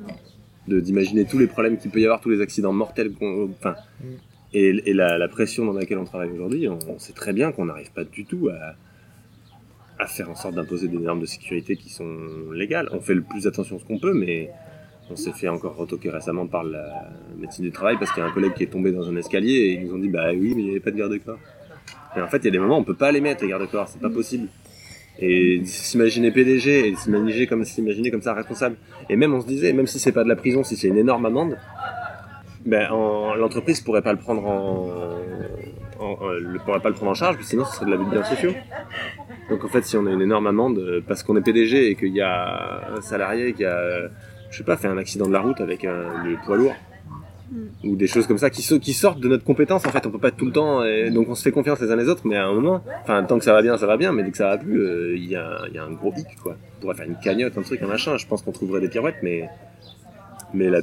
d'imaginer 0.68 1.24
tous 1.24 1.38
les 1.38 1.46
problèmes 1.46 1.78
qu'il 1.78 1.90
peut 1.90 2.00
y 2.00 2.04
avoir, 2.04 2.20
tous 2.20 2.30
les 2.30 2.40
accidents 2.40 2.72
mortels 2.72 3.12
qu'on, 3.12 3.50
enfin, 3.50 3.74
et, 4.54 4.68
et 4.86 4.92
la, 4.92 5.18
la 5.18 5.28
pression 5.28 5.64
dans 5.64 5.72
laquelle 5.72 5.98
on 5.98 6.04
travaille 6.04 6.30
aujourd'hui, 6.30 6.68
on, 6.68 6.78
on 6.88 6.98
sait 6.98 7.12
très 7.12 7.32
bien 7.32 7.52
qu'on 7.52 7.64
n'arrive 7.66 7.90
pas 7.92 8.04
du 8.04 8.24
tout 8.24 8.48
à, 8.48 8.74
à 10.02 10.06
faire 10.06 10.30
en 10.30 10.34
sorte 10.34 10.54
d'imposer 10.54 10.88
des 10.88 10.98
normes 10.98 11.20
de 11.20 11.26
sécurité 11.26 11.76
qui 11.76 11.88
sont 11.88 12.16
légales. 12.52 12.88
On 12.92 13.00
fait 13.00 13.14
le 13.14 13.22
plus 13.22 13.46
attention 13.46 13.78
ce 13.78 13.84
qu'on 13.84 13.98
peut, 13.98 14.14
mais 14.14 14.50
on 15.10 15.16
s'est 15.16 15.32
fait 15.32 15.48
encore 15.48 15.76
retoquer 15.76 16.10
récemment 16.10 16.46
par 16.46 16.64
la 16.64 17.10
médecine 17.38 17.64
du 17.64 17.72
travail 17.72 17.96
parce 17.98 18.12
qu'il 18.12 18.22
y 18.22 18.26
a 18.26 18.28
un 18.28 18.32
collègue 18.32 18.54
qui 18.54 18.62
est 18.62 18.68
tombé 18.68 18.92
dans 18.92 19.08
un 19.08 19.16
escalier 19.16 19.52
et 19.52 19.72
ils 19.74 19.86
nous 19.86 19.94
ont 19.94 19.98
dit 19.98 20.08
bah 20.08 20.30
oui, 20.32 20.54
mais 20.54 20.62
il 20.62 20.64
n'y 20.64 20.70
avait 20.70 20.80
pas 20.80 20.90
de 20.90 20.96
garde-corps. 20.96 21.38
Et 22.16 22.20
en 22.20 22.28
fait, 22.28 22.38
il 22.38 22.44
y 22.44 22.48
a 22.48 22.50
des 22.50 22.58
moments 22.58 22.76
où 22.76 22.80
on 22.80 22.84
peut 22.84 22.94
pas 22.94 23.10
les 23.10 23.20
mettre 23.20 23.42
les 23.42 23.48
garde-corps, 23.48 23.88
c'est 23.88 24.00
pas 24.00 24.10
possible. 24.10 24.48
Et 25.18 25.60
s'imaginer 25.64 26.30
PDG 26.30 26.88
et 26.88 26.94
s'imaginer 26.96 27.46
comme 27.46 27.64
s'imaginer 27.64 28.10
comme 28.10 28.22
ça 28.22 28.34
responsable. 28.34 28.76
Et 29.08 29.16
même 29.16 29.34
on 29.34 29.40
se 29.40 29.46
disait, 29.46 29.72
même 29.72 29.86
si 29.86 29.98
c'est 29.98 30.12
pas 30.12 30.24
de 30.24 30.28
la 30.28 30.36
prison, 30.36 30.64
si 30.64 30.76
c'est 30.76 30.88
une 30.88 30.96
énorme 30.98 31.26
amende, 31.26 31.56
ben 32.64 32.90
en- 32.90 33.34
l'entreprise 33.34 33.80
pourrait 33.80 34.02
pas 34.02 34.12
le 34.12 34.18
prendre 34.18 34.46
en, 34.46 34.88
le 36.40 36.58
pourrait 36.64 36.80
pas 36.80 36.88
le 36.88 36.94
prendre 36.94 37.10
en 37.12 37.14
charge, 37.14 37.36
sinon 37.42 37.64
ce 37.64 37.76
serait 37.76 37.86
de 37.86 37.90
l'abus 37.90 38.04
de 38.06 38.10
biens 38.10 38.24
sociaux. 38.24 38.52
Donc 39.50 39.64
en 39.64 39.68
fait, 39.68 39.84
si 39.84 39.96
on 39.96 40.06
a 40.06 40.10
une 40.10 40.22
énorme 40.22 40.46
amende 40.46 40.78
euh, 40.78 41.00
parce 41.06 41.22
qu'on 41.22 41.36
est 41.36 41.42
PDG 41.42 41.90
et 41.90 41.94
qu'il 41.94 42.14
y 42.14 42.20
a 42.20 42.80
un 42.96 43.00
salarié 43.00 43.52
qui 43.52 43.64
a, 43.64 44.08
je 44.50 44.58
sais 44.58 44.64
pas, 44.64 44.76
fait 44.76 44.88
un 44.88 44.98
accident 44.98 45.26
de 45.26 45.32
la 45.32 45.40
route 45.40 45.60
avec 45.60 45.84
un, 45.84 46.04
poids 46.44 46.56
lourd 46.56 46.74
ou 47.84 47.96
des 47.96 48.06
choses 48.06 48.26
comme 48.26 48.38
ça 48.38 48.50
qui, 48.50 48.62
so- 48.62 48.78
qui 48.78 48.92
sortent 48.94 49.20
de 49.20 49.28
notre 49.28 49.44
compétence 49.44 49.84
en 49.86 49.90
fait 49.90 50.06
on 50.06 50.10
peut 50.10 50.18
pas 50.18 50.28
être 50.28 50.36
tout 50.36 50.46
le 50.46 50.52
temps 50.52 50.84
et 50.84 51.10
donc 51.10 51.28
on 51.28 51.34
se 51.34 51.42
fait 51.42 51.52
confiance 51.52 51.80
les 51.80 51.90
uns 51.90 51.96
les 51.96 52.08
autres 52.08 52.22
mais 52.26 52.36
à 52.36 52.46
un 52.46 52.52
moment 52.52 52.82
enfin 53.02 53.22
tant 53.24 53.38
que 53.38 53.44
ça 53.44 53.52
va 53.52 53.62
bien 53.62 53.76
ça 53.76 53.86
va 53.86 53.96
bien 53.96 54.12
mais 54.12 54.22
dès 54.22 54.30
que 54.30 54.36
ça 54.38 54.48
va 54.48 54.58
plus 54.58 54.80
euh, 54.80 55.16
il 55.16 55.24
y, 55.26 55.36
a, 55.36 55.60
il 55.68 55.74
y 55.74 55.78
a 55.78 55.84
un 55.84 55.92
gros 55.92 56.12
hic 56.16 56.26
quoi 56.42 56.56
on 56.78 56.80
pourrait 56.80 56.94
faire 56.96 57.06
une 57.06 57.16
cagnotte 57.18 57.56
un 57.58 57.62
truc 57.62 57.82
un 57.82 57.86
machin 57.86 58.16
je 58.16 58.26
pense 58.26 58.42
qu'on 58.42 58.52
trouverait 58.52 58.80
des 58.80 58.88
pirouettes 58.88 59.16
mais 59.22 59.48
mais 60.54 60.70
la 60.70 60.80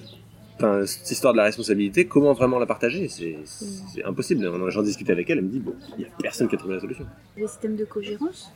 enfin, 0.57 0.85
cette 0.85 1.09
histoire 1.09 1.33
de 1.33 1.37
la 1.37 1.45
responsabilité 1.45 2.05
comment 2.05 2.33
vraiment 2.33 2.59
la 2.59 2.65
partager 2.65 3.07
c'est 3.07 3.37
impossible 4.05 4.49
j'en 4.69 4.81
discutais 4.83 5.11
avec 5.11 5.29
elle 5.29 5.39
elle 5.39 5.45
me 5.45 5.49
dit 5.49 5.59
bon 5.59 5.73
il 5.97 6.03
y 6.03 6.05
a 6.05 6.09
personne 6.21 6.47
qui 6.47 6.55
a 6.55 6.57
trouvé 6.57 6.75
la 6.75 6.81
solution 6.81 7.05
Les 7.37 7.47
systèmes 7.47 7.75
de 7.75 7.85
cogérance? 7.85 8.51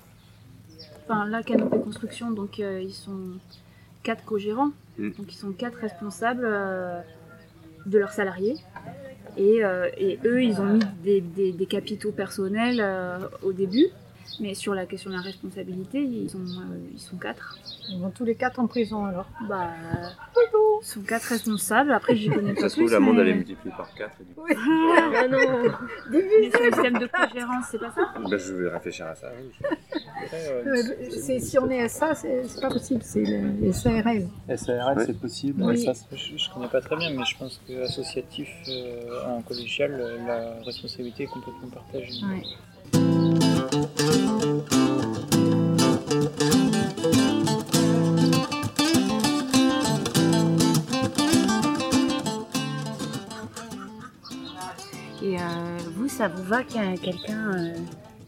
Enfin, 1.05 1.25
là, 1.27 1.43
Canopée 1.43 1.79
Construction, 1.81 2.31
donc 2.31 2.61
euh, 2.61 2.81
ils 2.81 2.93
sont 2.93 3.19
quatre 4.03 4.23
co-gérants. 4.23 4.71
Mm. 4.97 5.09
Donc 5.17 5.33
ils 5.33 5.37
sont 5.37 5.51
quatre 5.51 5.77
responsables 5.79 6.45
euh, 6.45 7.01
de 7.85 7.97
leurs 7.97 8.11
salariés. 8.11 8.55
Et, 9.37 9.63
euh, 9.63 9.89
et 9.97 10.19
eux, 10.25 10.43
ils 10.43 10.61
ont 10.61 10.65
mis 10.65 11.21
des 11.21 11.65
capitaux 11.65 12.11
personnels 12.11 12.79
euh, 12.81 13.19
au 13.41 13.51
début. 13.51 13.87
Mais 14.39 14.55
sur 14.55 14.73
la 14.73 14.85
question 14.87 15.11
de 15.11 15.15
la 15.15 15.21
responsabilité, 15.21 16.01
ils 16.01 16.29
sont, 16.29 16.39
euh, 16.39 16.77
ils 16.91 16.99
sont 16.99 17.17
quatre. 17.17 17.57
Ils 17.89 17.99
vont 17.99 18.09
tous 18.09 18.25
les 18.25 18.33
quatre 18.35 18.59
en 18.59 18.65
prison 18.67 19.05
alors. 19.05 19.27
Bah, 19.47 19.69
ils 20.81 20.85
sont 20.85 21.01
quatre 21.01 21.25
responsables. 21.25 21.91
Après, 21.91 22.15
j'y 22.15 22.29
connais 22.29 22.53
pas 22.53 22.61
ça 22.61 22.69
se 22.69 22.77
trouve 22.77 22.91
la 22.91 22.99
monde 22.99 23.17
mais- 23.17 23.21
elle 23.21 23.27
est 23.29 23.33
multipliée 23.35 23.73
par 23.77 23.93
4 23.93 24.11
et 24.21 24.23
du 24.23 24.33
coup, 24.33 24.41
Ah 24.49 25.27
non 25.27 25.37
Mais 26.09 26.49
sur 26.49 26.59
le 26.61 26.71
système 26.71 26.97
de 26.97 27.07
cogérance, 27.07 27.65
c'est 27.71 27.77
pas 27.77 27.91
ça? 27.91 28.01
Bah, 28.19 28.37
je 28.37 28.53
vais 28.53 28.69
réfléchir 28.69 29.05
à 29.05 29.15
ça 29.15 29.27
oui. 29.37 29.51
C'est- 31.11 31.39
si 31.39 31.59
on 31.59 31.69
est 31.69 31.83
à 31.83 31.89
ça, 31.89 32.15
c'est 32.15 32.43
c'est 32.47 32.61
pas 32.61 32.69
possible, 32.69 33.01
c'est 33.03 33.23
le- 33.23 33.51
les 33.61 33.71
SARL. 33.73 34.27
SARL, 34.55 34.97
Ouais. 34.97 35.05
c'est 35.05 35.19
possible. 35.19 35.61
Oui. 35.63 35.77
Ça, 35.83 35.93
c'est- 35.93 36.15
je, 36.17 36.37
je 36.37 36.49
connais 36.51 36.67
pas 36.69 36.81
très 36.81 36.95
bien, 36.95 37.11
mais 37.11 37.23
je 37.25 37.37
pense 37.37 37.61
que 37.67 37.83
associatif 37.83 38.49
euh, 38.67 39.25
en 39.27 39.41
collégial, 39.41 39.91
la 40.25 40.55
responsabilité 40.65 41.23
est 41.23 41.27
complètement 41.27 41.69
partagée. 41.69 42.21
Et 55.21 55.37
euh, 55.37 55.39
vous, 55.95 56.09
ça 56.09 56.27
vous 56.27 56.43
va 56.43 56.63
qu'il 56.63 56.81
y 56.83 56.93
ait 56.93 56.97
quelqu'un 56.97 57.53
euh, 57.57 57.73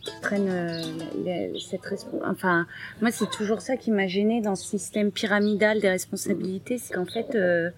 qui 0.01 0.11
prenne 0.21 0.47
euh, 0.49 0.81
la- 1.25 1.47
la- 1.47 1.59
cette 1.59 1.81
responsabilité 1.85 2.25
Enfin, 2.29 2.67
moi, 3.01 3.11
c'est 3.11 3.29
toujours 3.29 3.61
ça 3.61 3.75
qui 3.75 3.91
m'a 3.91 4.07
gêné 4.07 4.41
dans 4.41 4.55
ce 4.55 4.65
système 4.65 5.11
pyramidal 5.11 5.81
des 5.81 5.89
responsabilités, 5.89 6.77
c'est 6.77 6.93
qu'en 6.93 7.05
fait, 7.05 7.35
euh, 7.35 7.69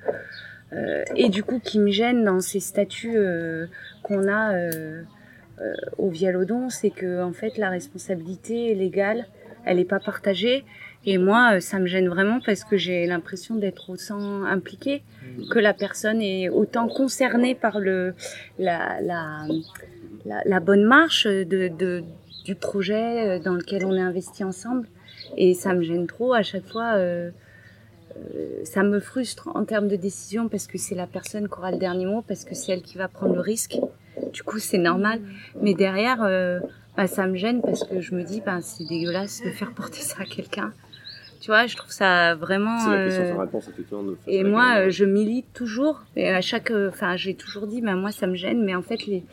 euh, 0.73 1.03
et 1.15 1.29
du 1.29 1.43
coup 1.43 1.59
qui 1.59 1.79
me 1.79 1.89
gêne 1.91 2.25
dans 2.25 2.41
ces 2.41 2.59
statuts 2.59 3.15
euh, 3.17 3.67
qu'on 4.03 4.27
a 4.27 4.53
euh, 4.53 4.69
euh, 4.73 5.03
au 5.97 6.09
Vialodon, 6.09 6.69
c'est 6.69 6.89
que 6.91 7.23
en 7.23 7.33
fait 7.33 7.57
la 7.57 7.69
responsabilité 7.69 8.75
légale, 8.75 9.27
elle 9.65 9.77
n'est 9.77 9.85
pas 9.85 9.99
partagée. 9.99 10.63
Et 11.05 11.17
moi, 11.17 11.53
euh, 11.55 11.59
ça 11.59 11.79
me 11.79 11.87
gêne 11.87 12.09
vraiment 12.09 12.39
parce 12.45 12.63
que 12.63 12.77
j'ai 12.77 13.05
l'impression 13.07 13.55
d'être 13.55 13.89
autant 13.89 14.43
impliquée 14.43 15.03
que 15.51 15.59
la 15.59 15.73
personne 15.73 16.21
est 16.21 16.49
autant 16.49 16.87
concernée 16.87 17.55
par 17.55 17.79
le 17.79 18.13
la 18.59 18.99
la, 19.01 19.45
la, 20.25 20.41
la 20.45 20.59
bonne 20.59 20.83
marche 20.83 21.25
de, 21.27 21.69
de 21.69 22.03
du 22.45 22.55
projet 22.55 23.27
euh, 23.27 23.39
dans 23.39 23.53
lequel 23.53 23.85
on 23.85 23.95
est 23.95 24.01
investi 24.01 24.43
ensemble. 24.43 24.87
Et 25.37 25.53
ça 25.53 25.73
me 25.73 25.81
gêne 25.81 26.07
trop 26.07 26.33
à 26.33 26.43
chaque 26.43 26.67
fois. 26.67 26.93
euh, 26.95 27.31
euh, 28.35 28.63
ça 28.63 28.81
me 28.83 28.99
frustre 28.99 29.49
en 29.53 29.63
termes 29.63 29.87
de 29.87 29.95
décision 29.95 30.49
parce 30.49 30.65
que 30.65 30.77
c'est 30.77 30.95
la 30.95 31.07
personne 31.07 31.47
qui 31.47 31.53
aura 31.53 31.71
le 31.71 31.77
dernier 31.77 32.05
mot, 32.05 32.23
parce 32.27 32.45
que 32.45 32.55
c'est 32.55 32.71
elle 32.71 32.81
qui 32.81 32.97
va 32.97 33.07
prendre 33.07 33.35
le 33.35 33.41
risque. 33.41 33.77
Du 34.37 34.43
coup, 34.43 34.59
c'est 34.59 34.77
normal. 34.77 35.19
Mais 35.63 35.73
derrière, 35.73 36.21
euh, 36.21 36.59
bah, 36.95 37.07
ça 37.07 37.25
me 37.25 37.35
gêne 37.35 37.59
parce 37.63 37.83
que 37.83 38.01
je 38.01 38.13
me 38.13 38.21
dis, 38.21 38.39
bah, 38.39 38.59
c'est 38.61 38.83
dégueulasse 38.83 39.41
de 39.43 39.49
faire 39.49 39.71
porter 39.71 40.01
ça 40.01 40.21
à 40.21 40.25
quelqu'un. 40.25 40.73
Tu 41.41 41.47
vois, 41.47 41.65
je 41.65 41.75
trouve 41.75 41.89
ça 41.89 42.35
vraiment. 42.35 42.79
C'est 42.79 42.91
la 42.91 43.05
question 43.05 43.23
euh, 43.23 43.33
sans 43.33 43.39
réponse, 43.39 43.69
et 44.27 44.43
moi, 44.43 44.75
euh, 44.77 44.89
je 44.91 45.05
milite 45.05 45.51
toujours. 45.53 46.03
Et 46.15 46.29
à 46.29 46.41
chaque, 46.41 46.69
euh, 46.69 46.89
enfin, 46.89 47.15
j'ai 47.15 47.33
toujours 47.33 47.65
dit, 47.65 47.81
bah, 47.81 47.95
moi, 47.95 48.11
ça 48.11 48.27
me 48.27 48.35
gêne. 48.35 48.63
Mais 48.63 48.75
en 48.75 48.83
fait, 48.83 49.07
les, 49.07 49.23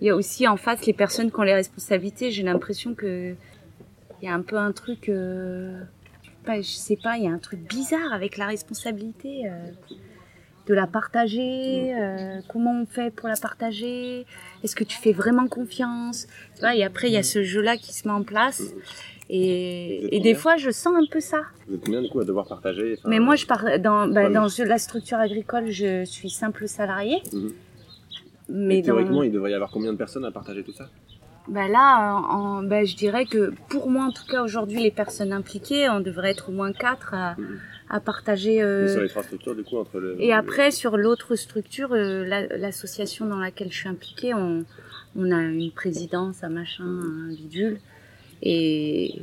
il 0.00 0.06
y 0.06 0.08
a 0.08 0.16
aussi 0.16 0.48
en 0.48 0.56
face 0.56 0.86
les 0.86 0.94
personnes 0.94 1.30
qui 1.30 1.38
ont 1.38 1.42
les 1.42 1.52
responsabilités. 1.52 2.30
J'ai 2.30 2.42
l'impression 2.42 2.94
que 2.94 3.34
il 4.22 4.24
y 4.24 4.28
a 4.28 4.34
un 4.34 4.40
peu 4.40 4.56
un 4.56 4.72
truc, 4.72 5.10
euh, 5.10 5.78
je 6.46 6.62
sais 6.62 6.96
pas, 6.96 7.18
il 7.18 7.24
y 7.24 7.28
a 7.28 7.32
un 7.32 7.38
truc 7.38 7.60
bizarre 7.68 8.14
avec 8.14 8.38
la 8.38 8.46
responsabilité. 8.46 9.50
De 10.68 10.74
la 10.74 10.86
partager, 10.86 11.94
euh, 11.96 12.40
comment 12.46 12.82
on 12.82 12.86
fait 12.86 13.10
pour 13.10 13.26
la 13.28 13.36
partager, 13.36 14.26
est-ce 14.62 14.76
que 14.76 14.84
tu 14.84 14.98
fais 14.98 15.12
vraiment 15.12 15.48
confiance, 15.48 16.26
tu 16.54 16.60
vois, 16.60 16.76
et 16.76 16.84
après 16.84 17.08
il 17.08 17.14
y 17.14 17.16
a 17.16 17.22
ce 17.22 17.42
jeu-là 17.42 17.78
qui 17.78 17.94
se 17.94 18.06
met 18.06 18.12
en 18.12 18.22
place, 18.22 18.74
et, 19.30 20.14
et 20.14 20.20
des 20.20 20.34
fois 20.34 20.56
je 20.58 20.70
sens 20.70 20.94
un 20.94 21.06
peu 21.10 21.20
ça. 21.20 21.40
Vous 21.66 21.74
êtes 21.74 21.84
combien 21.84 22.02
du 22.02 22.08
coup 22.10 22.20
à 22.20 22.24
devoir 22.24 22.46
partager 22.46 22.96
enfin, 22.98 23.08
Mais 23.08 23.18
moi, 23.18 23.36
je 23.36 23.46
pars 23.46 23.78
dans, 23.78 24.08
bah, 24.08 24.28
la 24.28 24.78
structure 24.78 25.18
agricole, 25.18 25.70
je 25.70 26.04
suis 26.04 26.30
simple 26.30 26.66
salarié. 26.68 27.22
Mhm. 27.32 27.52
Mais 28.50 28.78
et 28.78 28.82
théoriquement, 28.82 29.16
dans, 29.16 29.22
il 29.22 29.32
devrait 29.32 29.50
y 29.50 29.54
avoir 29.54 29.70
combien 29.70 29.92
de 29.92 29.98
personnes 29.98 30.24
à 30.24 30.30
partager 30.30 30.62
tout 30.62 30.72
ça? 30.72 30.88
Bah 31.46 31.68
là, 31.68 32.14
en, 32.14 32.62
bah, 32.62 32.84
je 32.84 32.96
dirais 32.96 33.26
que 33.26 33.52
pour 33.68 33.90
moi, 33.90 34.04
en 34.04 34.10
tout 34.10 34.24
cas, 34.26 34.42
aujourd'hui, 34.42 34.80
les 34.82 34.90
personnes 34.90 35.32
impliquées, 35.32 35.88
on 35.90 36.00
devrait 36.00 36.30
être 36.30 36.48
au 36.48 36.52
moins 36.52 36.72
quatre 36.72 37.12
à, 37.14 37.34
Mhm. 37.38 37.58
À 37.90 38.00
partager. 38.00 38.62
euh, 38.62 38.82
Mais 38.86 38.92
Sur 38.92 39.02
les 39.02 39.08
trois 39.08 39.22
structures, 39.22 39.54
du 39.54 39.62
coup, 39.64 39.76
entre 39.78 39.98
le. 39.98 40.16
Et 40.20 40.32
après, 40.32 40.70
sur 40.70 40.96
l'autre 40.96 41.34
structure, 41.36 41.92
euh, 41.92 42.24
la- 42.24 42.46
l'association 42.56 43.26
dans 43.26 43.38
laquelle 43.38 43.70
je 43.72 43.76
suis 43.78 43.88
impliquée, 43.88 44.34
on, 44.34 44.64
on 45.16 45.30
a 45.32 45.40
une 45.42 45.70
présidence, 45.70 46.42
un 46.44 46.48
machin, 46.50 46.84
un 46.84 47.28
bidule. 47.32 47.78
Et, 48.42 49.22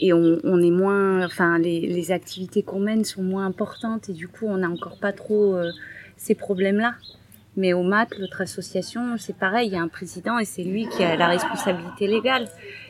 et 0.00 0.12
on, 0.12 0.38
on 0.44 0.62
est 0.62 0.70
moins. 0.70 1.24
Enfin, 1.24 1.58
les, 1.58 1.80
les 1.80 2.10
activités 2.12 2.62
qu'on 2.62 2.80
mène 2.80 3.04
sont 3.04 3.22
moins 3.22 3.46
importantes 3.46 4.08
et 4.08 4.12
du 4.12 4.28
coup, 4.28 4.46
on 4.46 4.58
n'a 4.58 4.68
encore 4.68 4.98
pas 4.98 5.12
trop 5.12 5.54
euh, 5.56 5.70
ces 6.16 6.34
problèmes-là. 6.34 6.94
Mais 7.56 7.72
au 7.72 7.84
MAT, 7.84 8.08
l'autre 8.18 8.40
association, 8.40 9.16
c'est 9.16 9.36
pareil, 9.36 9.68
il 9.68 9.72
y 9.74 9.76
a 9.76 9.80
un 9.80 9.86
président 9.88 10.40
et 10.40 10.44
c'est 10.44 10.64
lui 10.64 10.88
qui 10.88 11.04
a 11.04 11.14
la 11.16 11.28
responsabilité 11.28 12.08
légale. 12.08 12.48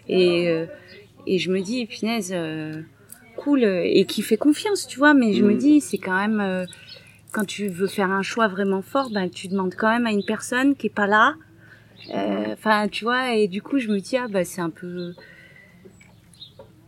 Et, 0.08 0.48
euh, 0.48 0.64
et 1.26 1.38
je 1.38 1.50
me 1.52 1.60
dis, 1.60 1.84
punaise, 1.84 2.30
euh, 2.34 2.80
cool, 3.44 3.64
euh, 3.64 3.82
et 3.84 4.04
qui 4.06 4.22
fait 4.22 4.36
confiance, 4.38 4.86
tu 4.86 4.98
vois, 4.98 5.14
mais 5.14 5.32
je 5.34 5.44
me 5.44 5.52
Mhm. 5.52 5.58
dis, 5.58 5.80
c'est 5.80 5.98
quand 5.98 6.16
même. 6.16 6.40
euh, 6.40 6.64
quand 7.32 7.44
tu 7.44 7.66
veux 7.68 7.88
faire 7.88 8.10
un 8.12 8.22
choix 8.22 8.46
vraiment 8.48 8.80
fort, 8.82 9.10
ben, 9.10 9.28
tu 9.28 9.48
demandes 9.48 9.74
quand 9.76 9.88
même 9.90 10.06
à 10.06 10.12
une 10.12 10.24
personne 10.24 10.76
qui 10.76 10.86
est 10.86 10.94
pas 11.02 11.06
là. 11.08 11.34
Euh, 12.14 12.52
Enfin, 12.52 12.86
tu 12.88 13.04
vois, 13.04 13.34
et 13.34 13.48
du 13.48 13.60
coup, 13.60 13.78
je 13.78 13.88
me 13.88 13.98
dis, 13.98 14.16
ah, 14.16 14.28
bah, 14.28 14.44
c'est 14.44 14.60
un 14.60 14.70
peu. 14.70 15.14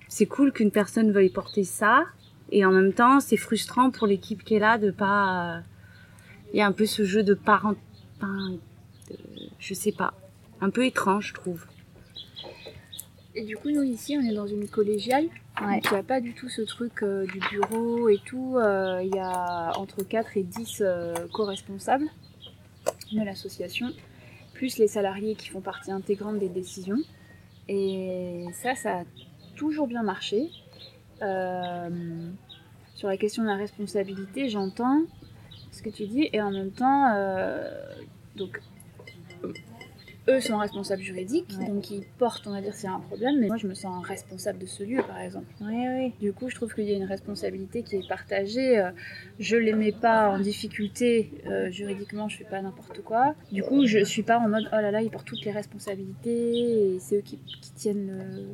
C'est 0.08 0.26
cool 0.26 0.52
qu'une 0.52 0.70
personne 0.70 1.10
veuille 1.12 1.30
porter 1.30 1.64
ça, 1.64 2.04
et 2.52 2.64
en 2.64 2.70
même 2.70 2.92
temps, 2.92 3.18
c'est 3.20 3.36
frustrant 3.36 3.90
pour 3.90 4.06
l'équipe 4.06 4.44
qui 4.44 4.54
est 4.54 4.58
là 4.60 4.78
de 4.78 4.90
pas. 4.90 5.60
Il 6.52 6.58
y 6.58 6.62
a 6.62 6.66
un 6.66 6.72
peu 6.72 6.86
ce 6.86 7.04
jeu 7.04 7.22
de 7.22 7.34
parent. 7.34 7.74
enfin, 8.18 8.50
de- 9.10 9.16
Je 9.58 9.74
sais 9.74 9.92
pas. 9.92 10.14
Un 10.60 10.70
peu 10.70 10.86
étrange, 10.86 11.28
je 11.28 11.34
trouve. 11.34 11.66
Et 13.38 13.44
du 13.44 13.54
coup, 13.54 13.70
nous 13.70 13.82
ici, 13.82 14.16
on 14.18 14.24
est 14.24 14.34
dans 14.34 14.46
une 14.46 14.66
collégiale. 14.66 15.26
Ouais. 15.60 15.74
Donc, 15.74 15.84
il 15.84 15.92
n'y 15.92 15.98
a 15.98 16.02
pas 16.02 16.22
du 16.22 16.32
tout 16.32 16.48
ce 16.48 16.62
truc 16.62 17.02
euh, 17.02 17.26
du 17.26 17.38
bureau 17.50 18.08
et 18.08 18.18
tout. 18.24 18.56
Euh, 18.56 19.02
Il 19.04 19.14
y 19.14 19.18
a 19.18 19.78
entre 19.78 20.02
4 20.02 20.38
et 20.38 20.42
10 20.42 20.78
euh, 20.80 21.14
co-responsables 21.34 22.06
de 23.12 23.22
l'association, 23.22 23.88
plus 24.54 24.78
les 24.78 24.88
salariés 24.88 25.34
qui 25.34 25.50
font 25.50 25.60
partie 25.60 25.92
intégrante 25.92 26.38
des 26.38 26.48
décisions. 26.48 26.96
Et 27.68 28.46
ça, 28.54 28.74
ça 28.74 29.00
a 29.00 29.04
toujours 29.54 29.86
bien 29.86 30.02
marché. 30.02 30.48
Sur 32.94 33.08
la 33.08 33.16
question 33.18 33.42
de 33.42 33.48
la 33.48 33.56
responsabilité, 33.56 34.48
j'entends 34.48 35.02
ce 35.72 35.82
que 35.82 35.90
tu 35.90 36.06
dis, 36.06 36.30
et 36.32 36.40
en 36.40 36.50
même 36.50 36.70
temps, 36.70 37.12
donc 38.36 38.60
eux 40.28 40.40
sont 40.40 40.58
responsables 40.58 41.02
juridiques, 41.02 41.54
Ouais. 41.58 41.66
donc 41.66 41.90
ils 41.90 42.04
portent, 42.18 42.46
on 42.46 42.50
va 42.52 42.60
dire, 42.60 42.72
a 42.84 42.88
un 42.88 43.00
problème, 43.00 43.38
mais 43.40 43.46
moi 43.46 43.56
je 43.56 43.66
me 43.66 43.74
sens 43.74 44.04
responsable 44.04 44.58
de 44.58 44.66
ce 44.66 44.82
lieu, 44.82 45.00
par 45.06 45.20
exemple. 45.20 45.46
Oui, 45.60 45.84
oui. 45.88 46.12
Du 46.20 46.32
coup, 46.32 46.48
je 46.50 46.54
trouve 46.56 46.74
qu'il 46.74 46.84
y 46.84 46.92
a 46.92 46.96
une 46.96 47.04
responsabilité 47.04 47.82
qui 47.82 47.96
est 47.96 48.08
partagée. 48.08 48.78
Euh, 48.78 48.90
Je 49.38 49.56
les 49.56 49.72
mets 49.72 49.92
pas 49.92 50.28
en 50.30 50.38
difficulté 50.38 51.30
euh, 51.46 51.70
juridiquement, 51.70 52.28
je 52.28 52.38
fais 52.38 52.44
pas 52.44 52.60
n'importe 52.60 53.02
quoi. 53.02 53.34
Du 53.52 53.62
coup, 53.62 53.86
je 53.86 54.04
suis 54.04 54.22
pas 54.22 54.38
en 54.38 54.48
mode 54.48 54.64
oh 54.72 54.76
là 54.76 54.90
là, 54.90 55.02
ils 55.02 55.10
portent 55.10 55.26
toutes 55.26 55.44
les 55.44 55.52
responsabilités 55.52 56.94
et 56.94 56.98
c'est 57.00 57.16
eux 57.18 57.22
qui, 57.22 57.38
qui 57.62 57.72
tiennent 57.72 58.08
le. 58.08 58.48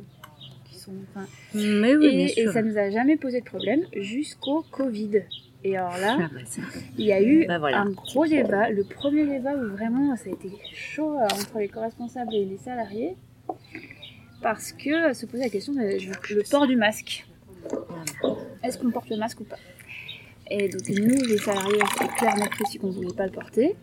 qui 0.65 0.77
sont. 0.77 0.93
enfin, 1.15 1.25
Mais 1.55 1.95
oui, 1.95 2.09
bien 2.15 2.27
et, 2.27 2.31
et 2.39 2.43
sûr. 2.43 2.51
ça 2.53 2.61
nous 2.61 2.77
a 2.77 2.89
jamais 2.91 3.17
posé 3.17 3.39
de 3.41 3.45
problème 3.45 3.81
jusqu'au 3.95 4.63
Covid. 4.71 5.23
Et 5.63 5.77
alors 5.77 5.97
là, 5.97 6.17
Ah, 6.19 6.29
bah, 6.33 6.39
ça. 6.45 6.61
il 6.97 7.05
y 7.05 7.13
a 7.13 7.21
eu 7.21 7.45
Bah, 7.47 7.57
voilà. 7.59 7.81
un 7.81 7.89
gros 7.91 8.25
débat, 8.25 8.69
le 8.69 8.83
premier 8.83 9.25
débat 9.25 9.55
où 9.55 9.69
vraiment 9.71 10.15
ça 10.17 10.29
a 10.29 10.33
été 10.33 10.49
chaud 10.73 11.17
euh, 11.17 11.23
entre 11.25 11.59
les 11.59 11.69
co-responsables 11.69 12.33
et 12.33 12.43
les 12.45 12.57
salariés, 12.57 13.15
parce 14.41 14.73
que 14.73 15.09
euh, 15.09 15.13
se 15.13 15.25
posait 15.25 15.43
la 15.43 15.49
question 15.49 15.73
de 15.73 15.79
le 15.79 16.49
port 16.49 16.67
du 16.67 16.75
masque. 16.75 17.25
Est-ce 18.61 18.77
qu'on 18.77 18.91
porte 18.91 19.09
le 19.09 19.17
masque 19.17 19.39
ou 19.39 19.45
pas? 19.45 19.55
Et 20.51 20.67
donc 20.67 20.87
nous, 20.89 21.15
les 21.25 21.37
salariés, 21.37 21.79
c'est 21.97 22.07
clairement 22.09 22.47
précis 22.47 22.77
qu'on 22.77 22.87
ne 22.87 22.93
voulait 22.93 23.13
pas 23.15 23.25
le 23.25 23.31
porter. 23.31 23.75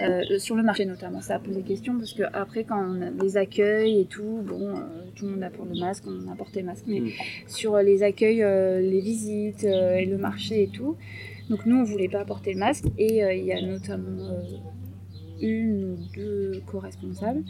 Euh, 0.00 0.38
sur 0.38 0.54
le 0.54 0.62
marché 0.62 0.84
notamment, 0.84 1.20
ça 1.20 1.36
a 1.36 1.38
posé 1.40 1.62
question 1.62 1.98
parce 1.98 2.12
que 2.12 2.22
après 2.32 2.62
quand 2.62 2.78
on 2.80 3.02
a 3.02 3.10
les 3.10 3.36
accueils 3.36 4.00
et 4.00 4.04
tout, 4.04 4.42
bon, 4.44 4.76
euh, 4.76 4.80
tout 5.16 5.24
le 5.26 5.32
monde 5.32 5.42
a 5.42 5.50
porté 5.50 5.74
le 5.74 5.80
masque, 5.80 6.04
on 6.06 6.30
a 6.30 6.36
porté 6.36 6.60
le 6.60 6.66
masque, 6.66 6.84
mais 6.86 7.00
Mm. 7.00 7.08
sur 7.48 7.74
euh, 7.74 7.82
les 7.82 8.04
accueils, 8.04 8.42
euh, 8.44 8.80
les 8.80 9.00
visites 9.00 9.64
et 9.64 10.04
le 10.06 10.16
marché 10.16 10.62
et 10.62 10.68
tout, 10.68 10.96
donc 11.50 11.66
nous 11.66 11.76
on 11.76 11.82
voulait 11.82 12.08
pas 12.08 12.24
porter 12.24 12.52
le 12.52 12.60
masque 12.60 12.84
et 12.96 13.22
il 13.38 13.44
y 13.44 13.52
a 13.52 13.60
notamment 13.60 14.28
une 15.40 15.84
ou 15.92 15.96
deux 16.14 16.62
co-responsables 16.66 17.42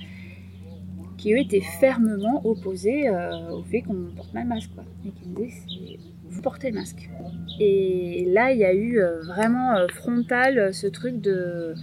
qui 1.19 1.35
eux 1.35 1.39
étaient 1.41 1.61
fermement 1.81 2.41
opposés 2.47 3.11
au 3.53 3.63
fait 3.65 3.83
qu'on 3.83 4.07
porte 4.17 4.33
pas 4.33 4.43
le 4.43 4.49
masque 4.49 4.71
quoi, 4.75 4.85
et 5.05 5.11
qui 5.11 5.29
disaient 5.29 5.55
c'est 5.69 5.99
vous 6.31 6.43
portez 6.43 6.71
le 6.71 6.77
masque. 6.77 7.09
Et 7.61 8.27
là 8.33 8.53
il 8.53 8.59
y 8.59 8.65
a 8.65 8.73
eu 8.75 9.01
vraiment 9.27 9.75
frontal 9.89 10.73
ce 10.73 10.87
truc 10.87 11.21
de 11.21 11.75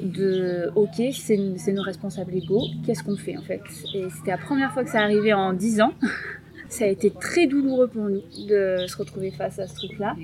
de 0.00 0.70
ok 0.74 1.02
c'est 1.12 1.72
nos 1.72 1.82
responsables 1.82 2.32
légaux 2.32 2.64
qu'est-ce 2.84 3.02
qu'on 3.02 3.16
fait 3.16 3.36
en 3.36 3.42
fait? 3.42 3.62
Et 3.94 4.08
c'était 4.10 4.30
la 4.30 4.38
première 4.38 4.72
fois 4.72 4.84
que 4.84 4.90
ça 4.90 5.00
arrivait 5.00 5.32
en 5.32 5.52
10 5.52 5.80
ans. 5.80 5.92
Ça 6.70 6.84
a 6.84 6.88
été 6.88 7.10
très 7.10 7.46
douloureux 7.46 7.88
pour 7.88 8.10
nous 8.10 8.20
de 8.46 8.84
se 8.86 8.96
retrouver 8.98 9.30
face 9.30 9.58
à 9.58 9.66
ce 9.66 9.74
truc 9.74 9.98
là 9.98 10.14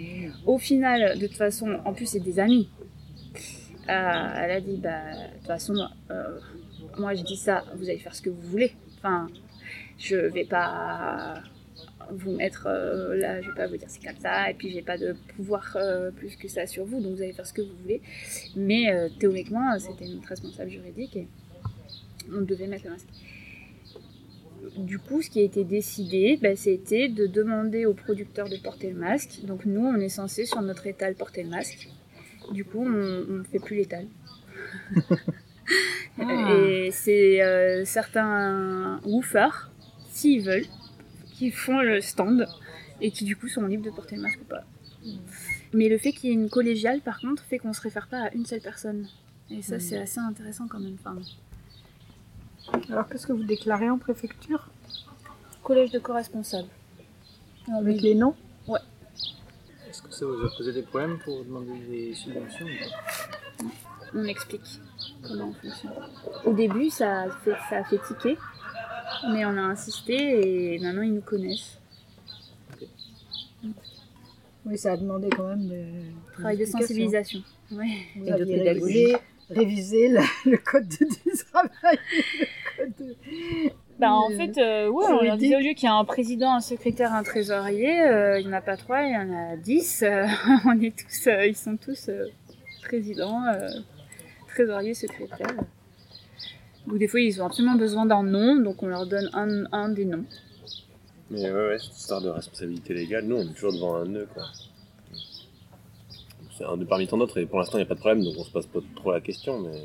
au 0.45 0.59
final 0.59 1.19
de 1.19 1.27
toute 1.27 1.39
façon 1.39 1.79
en 1.87 1.95
plus 1.95 2.05
c'est 2.05 2.21
des 2.21 2.39
amis. 2.39 2.69
Euh, 3.89 4.35
elle 4.37 4.51
a 4.51 4.61
dit 4.61 4.77
bah 4.77 4.91
de 5.33 5.39
toute 5.39 5.47
façon 5.47 5.75
euh, 6.11 6.39
moi 6.99 7.15
je 7.15 7.23
dis 7.23 7.37
ça 7.37 7.65
vous 7.77 7.89
allez 7.89 7.99
faire 7.99 8.15
ce 8.15 8.21
que 8.21 8.29
vous 8.29 8.43
voulez. 8.43 8.73
Enfin 8.99 9.27
je 9.97 10.17
vais 10.17 10.45
pas 10.45 11.41
vous 12.11 12.33
mettre 12.33 12.67
euh, 12.67 13.17
là, 13.17 13.41
je 13.41 13.49
vais 13.49 13.55
pas 13.55 13.67
vous 13.67 13.77
dire 13.77 13.89
c'est 13.89 14.05
comme 14.05 14.19
ça, 14.21 14.51
et 14.51 14.55
puis 14.55 14.71
j'ai 14.71 14.83
pas 14.83 14.99
de 14.99 15.15
pouvoir 15.37 15.77
euh, 15.77 16.11
plus 16.11 16.37
que 16.37 16.49
ça 16.49 16.67
sur 16.67 16.85
vous, 16.85 17.01
donc 17.01 17.17
vous 17.17 17.23
allez 17.23 17.33
faire 17.33 17.47
ce 17.47 17.53
que 17.53 17.63
vous 17.63 17.75
voulez. 17.83 18.01
Mais 18.57 18.93
euh, 18.93 19.09
théoriquement, 19.19 19.79
c'était 19.79 20.07
notre 20.07 20.29
responsable 20.29 20.71
juridique 20.71 21.17
et 21.17 21.29
on 22.33 22.43
devait 22.43 22.67
mettre 22.67 22.85
le 22.85 22.93
masque. 22.93 23.09
Du 24.79 24.99
coup, 24.99 25.21
ce 25.21 25.29
qui 25.29 25.41
a 25.41 25.43
été 25.43 25.63
décidé, 25.65 26.39
bah, 26.41 26.57
c'était 26.57 27.09
de 27.09 27.27
demander 27.27 27.85
aux 27.85 27.93
producteurs 27.93 28.49
de 28.49 28.57
porter 28.57 28.91
le 28.91 28.99
masque. 28.99 29.41
Donc 29.45 29.67
nous, 29.67 29.85
on 29.85 29.97
est 29.97 30.09
censé 30.09 30.47
sur 30.47 30.63
notre 30.63 30.87
étal 30.87 31.15
porter 31.15 31.43
le 31.43 31.51
masque. 31.51 31.89
Du 32.53 32.65
coup, 32.65 32.81
on 32.81 32.89
ne 32.89 33.43
fait 33.45 33.59
plus 33.59 33.77
l'étal. 33.77 34.07
Ah. 36.17 36.55
Et 36.55 36.91
c'est 36.93 37.41
certains 37.87 39.01
woofers, 39.05 39.73
s'ils 40.13 40.43
veulent, 40.43 40.67
qui 41.35 41.51
font 41.51 41.81
le 41.81 42.01
stand 42.01 42.47
et 43.01 43.11
qui 43.11 43.25
du 43.25 43.37
coup 43.37 43.49
sont 43.49 43.67
libres 43.67 43.85
de 43.85 43.91
porter 43.91 44.17
le 44.17 44.23
masque 44.23 44.41
ou 44.41 44.45
pas. 44.45 44.63
Mais 45.73 45.89
le 45.89 45.99
fait 45.99 46.13
qu'il 46.13 46.31
y 46.31 46.33
ait 46.33 46.37
une 46.37 46.49
collégiale, 46.49 47.01
par 47.01 47.19
contre, 47.21 47.43
fait 47.43 47.59
qu'on 47.59 47.73
se 47.73 47.81
réfère 47.81 48.07
pas 48.07 48.27
à 48.27 48.33
une 48.33 48.47
seule 48.47 48.61
personne. 48.61 49.07
Et 49.51 49.61
ça, 49.61 49.77
Mm. 49.77 49.81
c'est 49.81 49.99
assez 49.99 50.21
intéressant 50.21 50.67
quand 50.69 50.79
même. 50.79 50.97
Enfin, 51.05 51.19
Alors, 52.89 53.07
qu'est-ce 53.09 53.27
que 53.27 53.33
vous 53.33 53.45
déclarez 53.45 53.91
en 53.91 53.99
préfecture? 53.99 54.69
Collège 55.63 55.91
de 55.91 56.01
on 57.69 57.77
Avec 57.79 58.01
les 58.01 58.15
noms? 58.15 58.35
Est-ce 59.89 60.03
que 60.03 60.13
ça 60.13 60.27
vous 60.27 60.45
a 60.45 60.57
posé 60.57 60.73
des 60.73 60.83
problèmes 60.83 61.19
pour 61.19 61.45
demander 61.45 61.79
des 61.89 62.15
subventions 62.15 62.67
ou 62.67 62.79
pas? 63.61 63.65
On 64.15 64.25
explique 64.25 64.81
comment 65.23 65.51
on 65.51 65.53
fonctionne. 65.53 65.93
Au 66.45 66.53
début, 66.53 66.91
ça 66.91 67.23
a 67.23 67.31
fait, 67.31 67.55
ça 67.69 67.77
a 67.79 67.85
fait 67.85 67.99
tiquer, 68.09 68.37
mais 69.33 69.45
on 69.45 69.57
a 69.57 69.63
insisté 69.63 70.75
et 70.75 70.79
maintenant 70.79 71.03
ils 71.03 71.15
nous 71.15 71.21
connaissent. 71.21 71.79
Oui, 74.67 74.79
ça 74.79 74.93
a 74.93 74.97
demandé 74.97 75.29
quand 75.31 75.47
même 75.49 75.69
de. 75.69 75.85
Travail 76.35 76.57
de 76.59 76.65
sensibilisation. 76.65 77.41
Ouais. 77.71 77.87
Vous 78.17 78.27
Et 78.27 78.33
de 78.33 78.45
pédagogie. 78.45 79.13
révisé 79.51 80.09
le, 80.09 80.21
le 80.51 80.57
code 80.57 80.89
de, 80.89 81.05
du 81.05 81.37
travail. 81.53 81.99
le 82.39 82.85
code 82.85 82.93
de- 82.99 83.17
Bah, 83.99 84.13
en 84.13 84.31
Euh, 84.31 84.37
fait, 84.37 84.57
euh, 84.59 84.89
ouais, 84.89 85.05
on 85.09 85.23
leur 85.23 85.37
disait 85.37 85.57
au 85.57 85.61
lieu 85.61 85.75
qu'il 85.75 85.85
y 85.87 85.89
a 85.89 85.95
un 85.95 86.05
président, 86.05 86.55
un 86.55 86.61
secrétaire, 86.61 87.13
un 87.13 87.23
trésorier, 87.23 88.03
euh, 88.03 88.41
il 88.41 88.47
n'y 88.47 88.53
en 88.55 88.57
a 88.57 88.61
pas 88.63 88.77
trois, 88.77 89.03
il 89.03 89.13
y 89.13 89.17
en 89.17 89.33
a 89.33 89.57
dix. 89.57 90.03
euh, 90.03 90.27
on 90.65 90.81
est 90.81 90.97
tous, 90.97 91.27
euh, 91.29 91.47
ils 91.47 91.57
sont 91.57 91.77
tous 91.77 92.09
euh, 92.09 92.27
présidents, 92.83 93.45
euh, 93.47 93.69
trésoriers, 94.49 94.95
Donc 96.87 96.99
des 96.99 97.09
fois, 97.09 97.21
ils 97.21 97.41
ont 97.41 97.47
absolument 97.47 97.77
besoin 97.77 98.07
d'un 98.07 98.23
nom, 98.23 98.57
donc 98.57 98.83
on 98.83 98.87
leur 98.89 99.07
donne 99.07 99.31
un, 99.33 99.65
un 99.73 99.89
des 99.89 100.05
noms. 100.05 100.25
Mais 101.31 101.51
ouais, 101.51 101.69
ouais, 101.69 101.79
cette 101.79 101.97
histoire 101.97 102.21
de 102.21 102.29
responsabilité 102.29 102.93
légale, 102.93 103.25
nous, 103.25 103.37
on 103.37 103.43
est 103.43 103.55
toujours 103.55 103.73
devant 103.73 103.95
un 103.97 104.05
nœud, 104.05 104.29
quoi. 104.35 104.45
C'est 106.57 106.65
un 106.65 106.77
nœud 106.77 106.87
parmi 106.87 107.07
tant 107.07 107.17
d'autres, 107.17 107.39
et 107.39 107.47
pour 107.47 107.59
l'instant, 107.59 107.79
il 107.79 107.81
n'y 107.81 107.87
a 107.87 107.89
pas 107.89 107.95
de 107.95 108.01
problème, 108.01 108.23
donc 108.23 108.35
on 108.39 108.45
se 108.45 108.51
pose 108.51 108.67
pas 108.67 108.81
trop 108.97 109.13
la 109.13 109.21
question, 109.21 109.61
mais, 109.61 109.83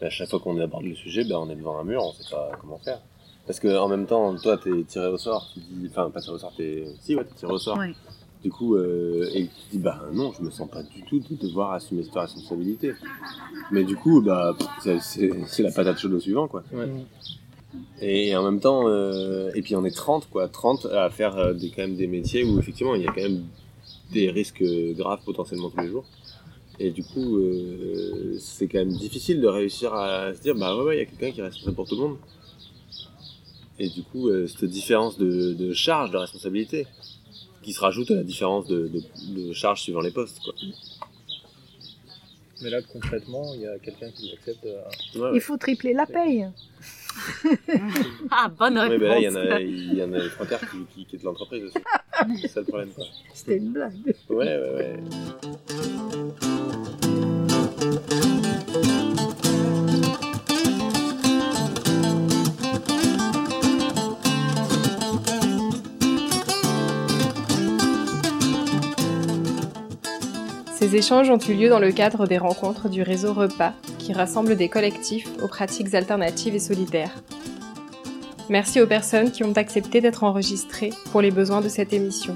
mais 0.00 0.06
à 0.06 0.10
chaque 0.10 0.28
fois 0.28 0.38
qu'on 0.38 0.60
aborde 0.60 0.84
le 0.84 0.94
sujet, 0.94 1.24
ben, 1.24 1.36
on 1.36 1.48
est 1.50 1.56
devant 1.56 1.78
un 1.78 1.84
mur, 1.84 2.02
on 2.04 2.12
sait 2.12 2.30
pas 2.30 2.50
comment 2.60 2.78
faire. 2.78 3.00
Parce 3.46 3.58
que 3.58 3.76
en 3.76 3.88
même 3.88 4.06
temps, 4.06 4.36
toi, 4.36 4.58
t'es 4.58 4.84
tiré 4.86 5.06
au 5.06 5.16
sort, 5.16 5.50
tu 5.54 5.60
dis, 5.60 5.88
enfin, 5.90 6.10
pas 6.10 6.20
tiré 6.20 6.34
au 6.34 6.38
sort, 6.38 6.52
t'es, 6.56 6.84
si, 7.00 7.16
ouais, 7.16 7.24
t'es 7.24 7.34
tiré 7.34 7.52
au 7.52 7.58
sort. 7.58 7.78
Ouais. 7.78 7.94
Du 8.42 8.50
coup, 8.50 8.74
euh, 8.76 9.28
et 9.34 9.44
tu 9.44 9.50
dis, 9.72 9.78
bah 9.78 10.00
non, 10.14 10.32
je 10.32 10.42
me 10.42 10.50
sens 10.50 10.68
pas 10.70 10.82
du 10.82 11.02
tout 11.02 11.18
de 11.20 11.36
devoir 11.46 11.72
assumer 11.72 12.02
cette 12.02 12.14
responsabilité. 12.14 12.92
Mais 13.70 13.84
du 13.84 13.96
coup, 13.96 14.22
bah, 14.22 14.56
c'est- 14.80 15.58
la 15.58 15.70
patate 15.70 15.98
chaude 15.98 16.14
au 16.14 16.20
suivant, 16.20 16.48
quoi. 16.48 16.62
Ouais. 16.72 16.88
Et 18.00 18.34
en 18.34 18.42
même 18.42 18.58
temps, 18.60 18.88
euh, 18.88 19.50
et 19.54 19.60
puis 19.62 19.76
on 19.76 19.84
est 19.84 19.90
30, 19.94 20.28
quoi, 20.30 20.48
30 20.48 20.86
à 20.86 21.10
faire 21.10 21.36
euh, 21.36 21.52
des, 21.52 21.68
quand 21.68 21.82
même 21.82 21.96
des 21.96 22.06
métiers 22.06 22.42
où 22.44 22.58
effectivement 22.58 22.94
il 22.96 23.02
y 23.02 23.06
a 23.06 23.12
quand 23.12 23.22
même 23.22 23.44
des 24.12 24.28
risques 24.30 24.62
euh, 24.62 24.92
graves 24.94 25.20
potentiellement 25.24 25.70
tous 25.70 25.80
les 25.82 25.88
jours. 25.88 26.04
Et 26.78 26.90
du 26.90 27.04
coup, 27.04 27.36
euh, 27.36 28.36
c'est 28.40 28.66
quand 28.68 28.78
même 28.78 28.92
difficile 28.96 29.40
de 29.42 29.46
réussir 29.46 29.92
à 29.94 30.34
se 30.34 30.40
dire, 30.40 30.54
bah 30.54 30.74
ouais, 30.76 30.82
ouais, 30.84 30.96
il 30.96 30.98
y 31.00 31.02
a 31.02 31.04
quelqu'un 31.04 31.30
qui 31.30 31.40
est 31.40 31.44
responsable 31.44 31.76
pour 31.76 31.86
tout 31.86 31.94
le 31.96 32.00
monde. 32.00 32.16
Et 33.78 33.88
du 33.90 34.02
coup, 34.02 34.28
euh, 34.28 34.46
cette 34.48 34.64
différence 34.70 35.18
de, 35.18 35.52
de 35.52 35.72
charge, 35.74 36.10
de 36.10 36.16
responsabilité, 36.16 36.86
qui 37.62 37.72
se 37.72 37.80
rajoute 37.80 38.10
à 38.10 38.14
la 38.14 38.22
différence 38.22 38.66
de, 38.66 38.88
de, 38.88 39.02
de 39.48 39.52
charge 39.52 39.82
suivant 39.82 40.00
les 40.00 40.10
postes, 40.10 40.40
quoi. 40.42 40.54
Mais 42.62 42.68
là, 42.70 42.82
concrètement, 42.82 43.54
il 43.54 43.62
y 43.62 43.66
a 43.66 43.78
quelqu'un 43.78 44.10
qui 44.10 44.30
l'accepte. 44.30 44.64
euh, 44.66 44.82
Ouais, 45.14 45.20
ouais. 45.22 45.30
Il 45.34 45.40
faut 45.40 45.56
tripler 45.56 45.92
la 45.94 46.06
paye. 46.06 46.46
Ah, 48.30 48.48
bonne 48.48 48.78
réponse. 48.78 49.00
bah 49.00 49.08
là, 49.08 49.18
il 49.18 49.24
y 49.24 49.28
en 49.28 49.34
a, 49.36 49.60
il 49.60 49.94
y 49.94 50.02
en 50.02 50.12
a 50.12 50.18
les 50.18 50.30
trois 50.30 50.46
quarts 50.46 50.60
qui, 50.60 50.76
qui 50.94 51.04
quittent 51.06 51.22
l'entreprise 51.24 51.64
aussi. 51.64 51.74
C'est 52.42 52.48
ça 52.48 52.60
le 52.60 52.66
problème. 52.66 52.90
C'était 53.34 53.56
une 53.56 53.72
blague. 53.72 53.94
Ouais, 54.28 54.36
ouais, 54.46 54.70
ouais. 54.76 54.96
Ces 70.80 70.96
échanges 70.96 71.28
ont 71.28 71.36
eu 71.36 71.52
lieu 71.52 71.68
dans 71.68 71.78
le 71.78 71.92
cadre 71.92 72.26
des 72.26 72.38
rencontres 72.38 72.88
du 72.88 73.02
réseau 73.02 73.34
Repas, 73.34 73.74
qui 73.98 74.14
rassemble 74.14 74.56
des 74.56 74.70
collectifs 74.70 75.28
aux 75.42 75.46
pratiques 75.46 75.94
alternatives 75.94 76.54
et 76.54 76.58
solidaires. 76.58 77.22
Merci 78.48 78.80
aux 78.80 78.86
personnes 78.86 79.30
qui 79.30 79.44
ont 79.44 79.52
accepté 79.52 80.00
d'être 80.00 80.24
enregistrées 80.24 80.94
pour 81.12 81.20
les 81.20 81.30
besoins 81.30 81.60
de 81.60 81.68
cette 81.68 81.92
émission. 81.92 82.34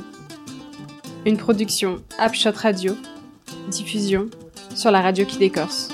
Une 1.25 1.39
production 1.39 2.03
Upshot 2.21 2.53
Radio, 2.55 2.99
diffusion 3.71 4.27
sur 4.75 4.91
la 4.91 5.01
radio 5.01 5.25
qui 5.25 5.39
décorce. 5.39 5.89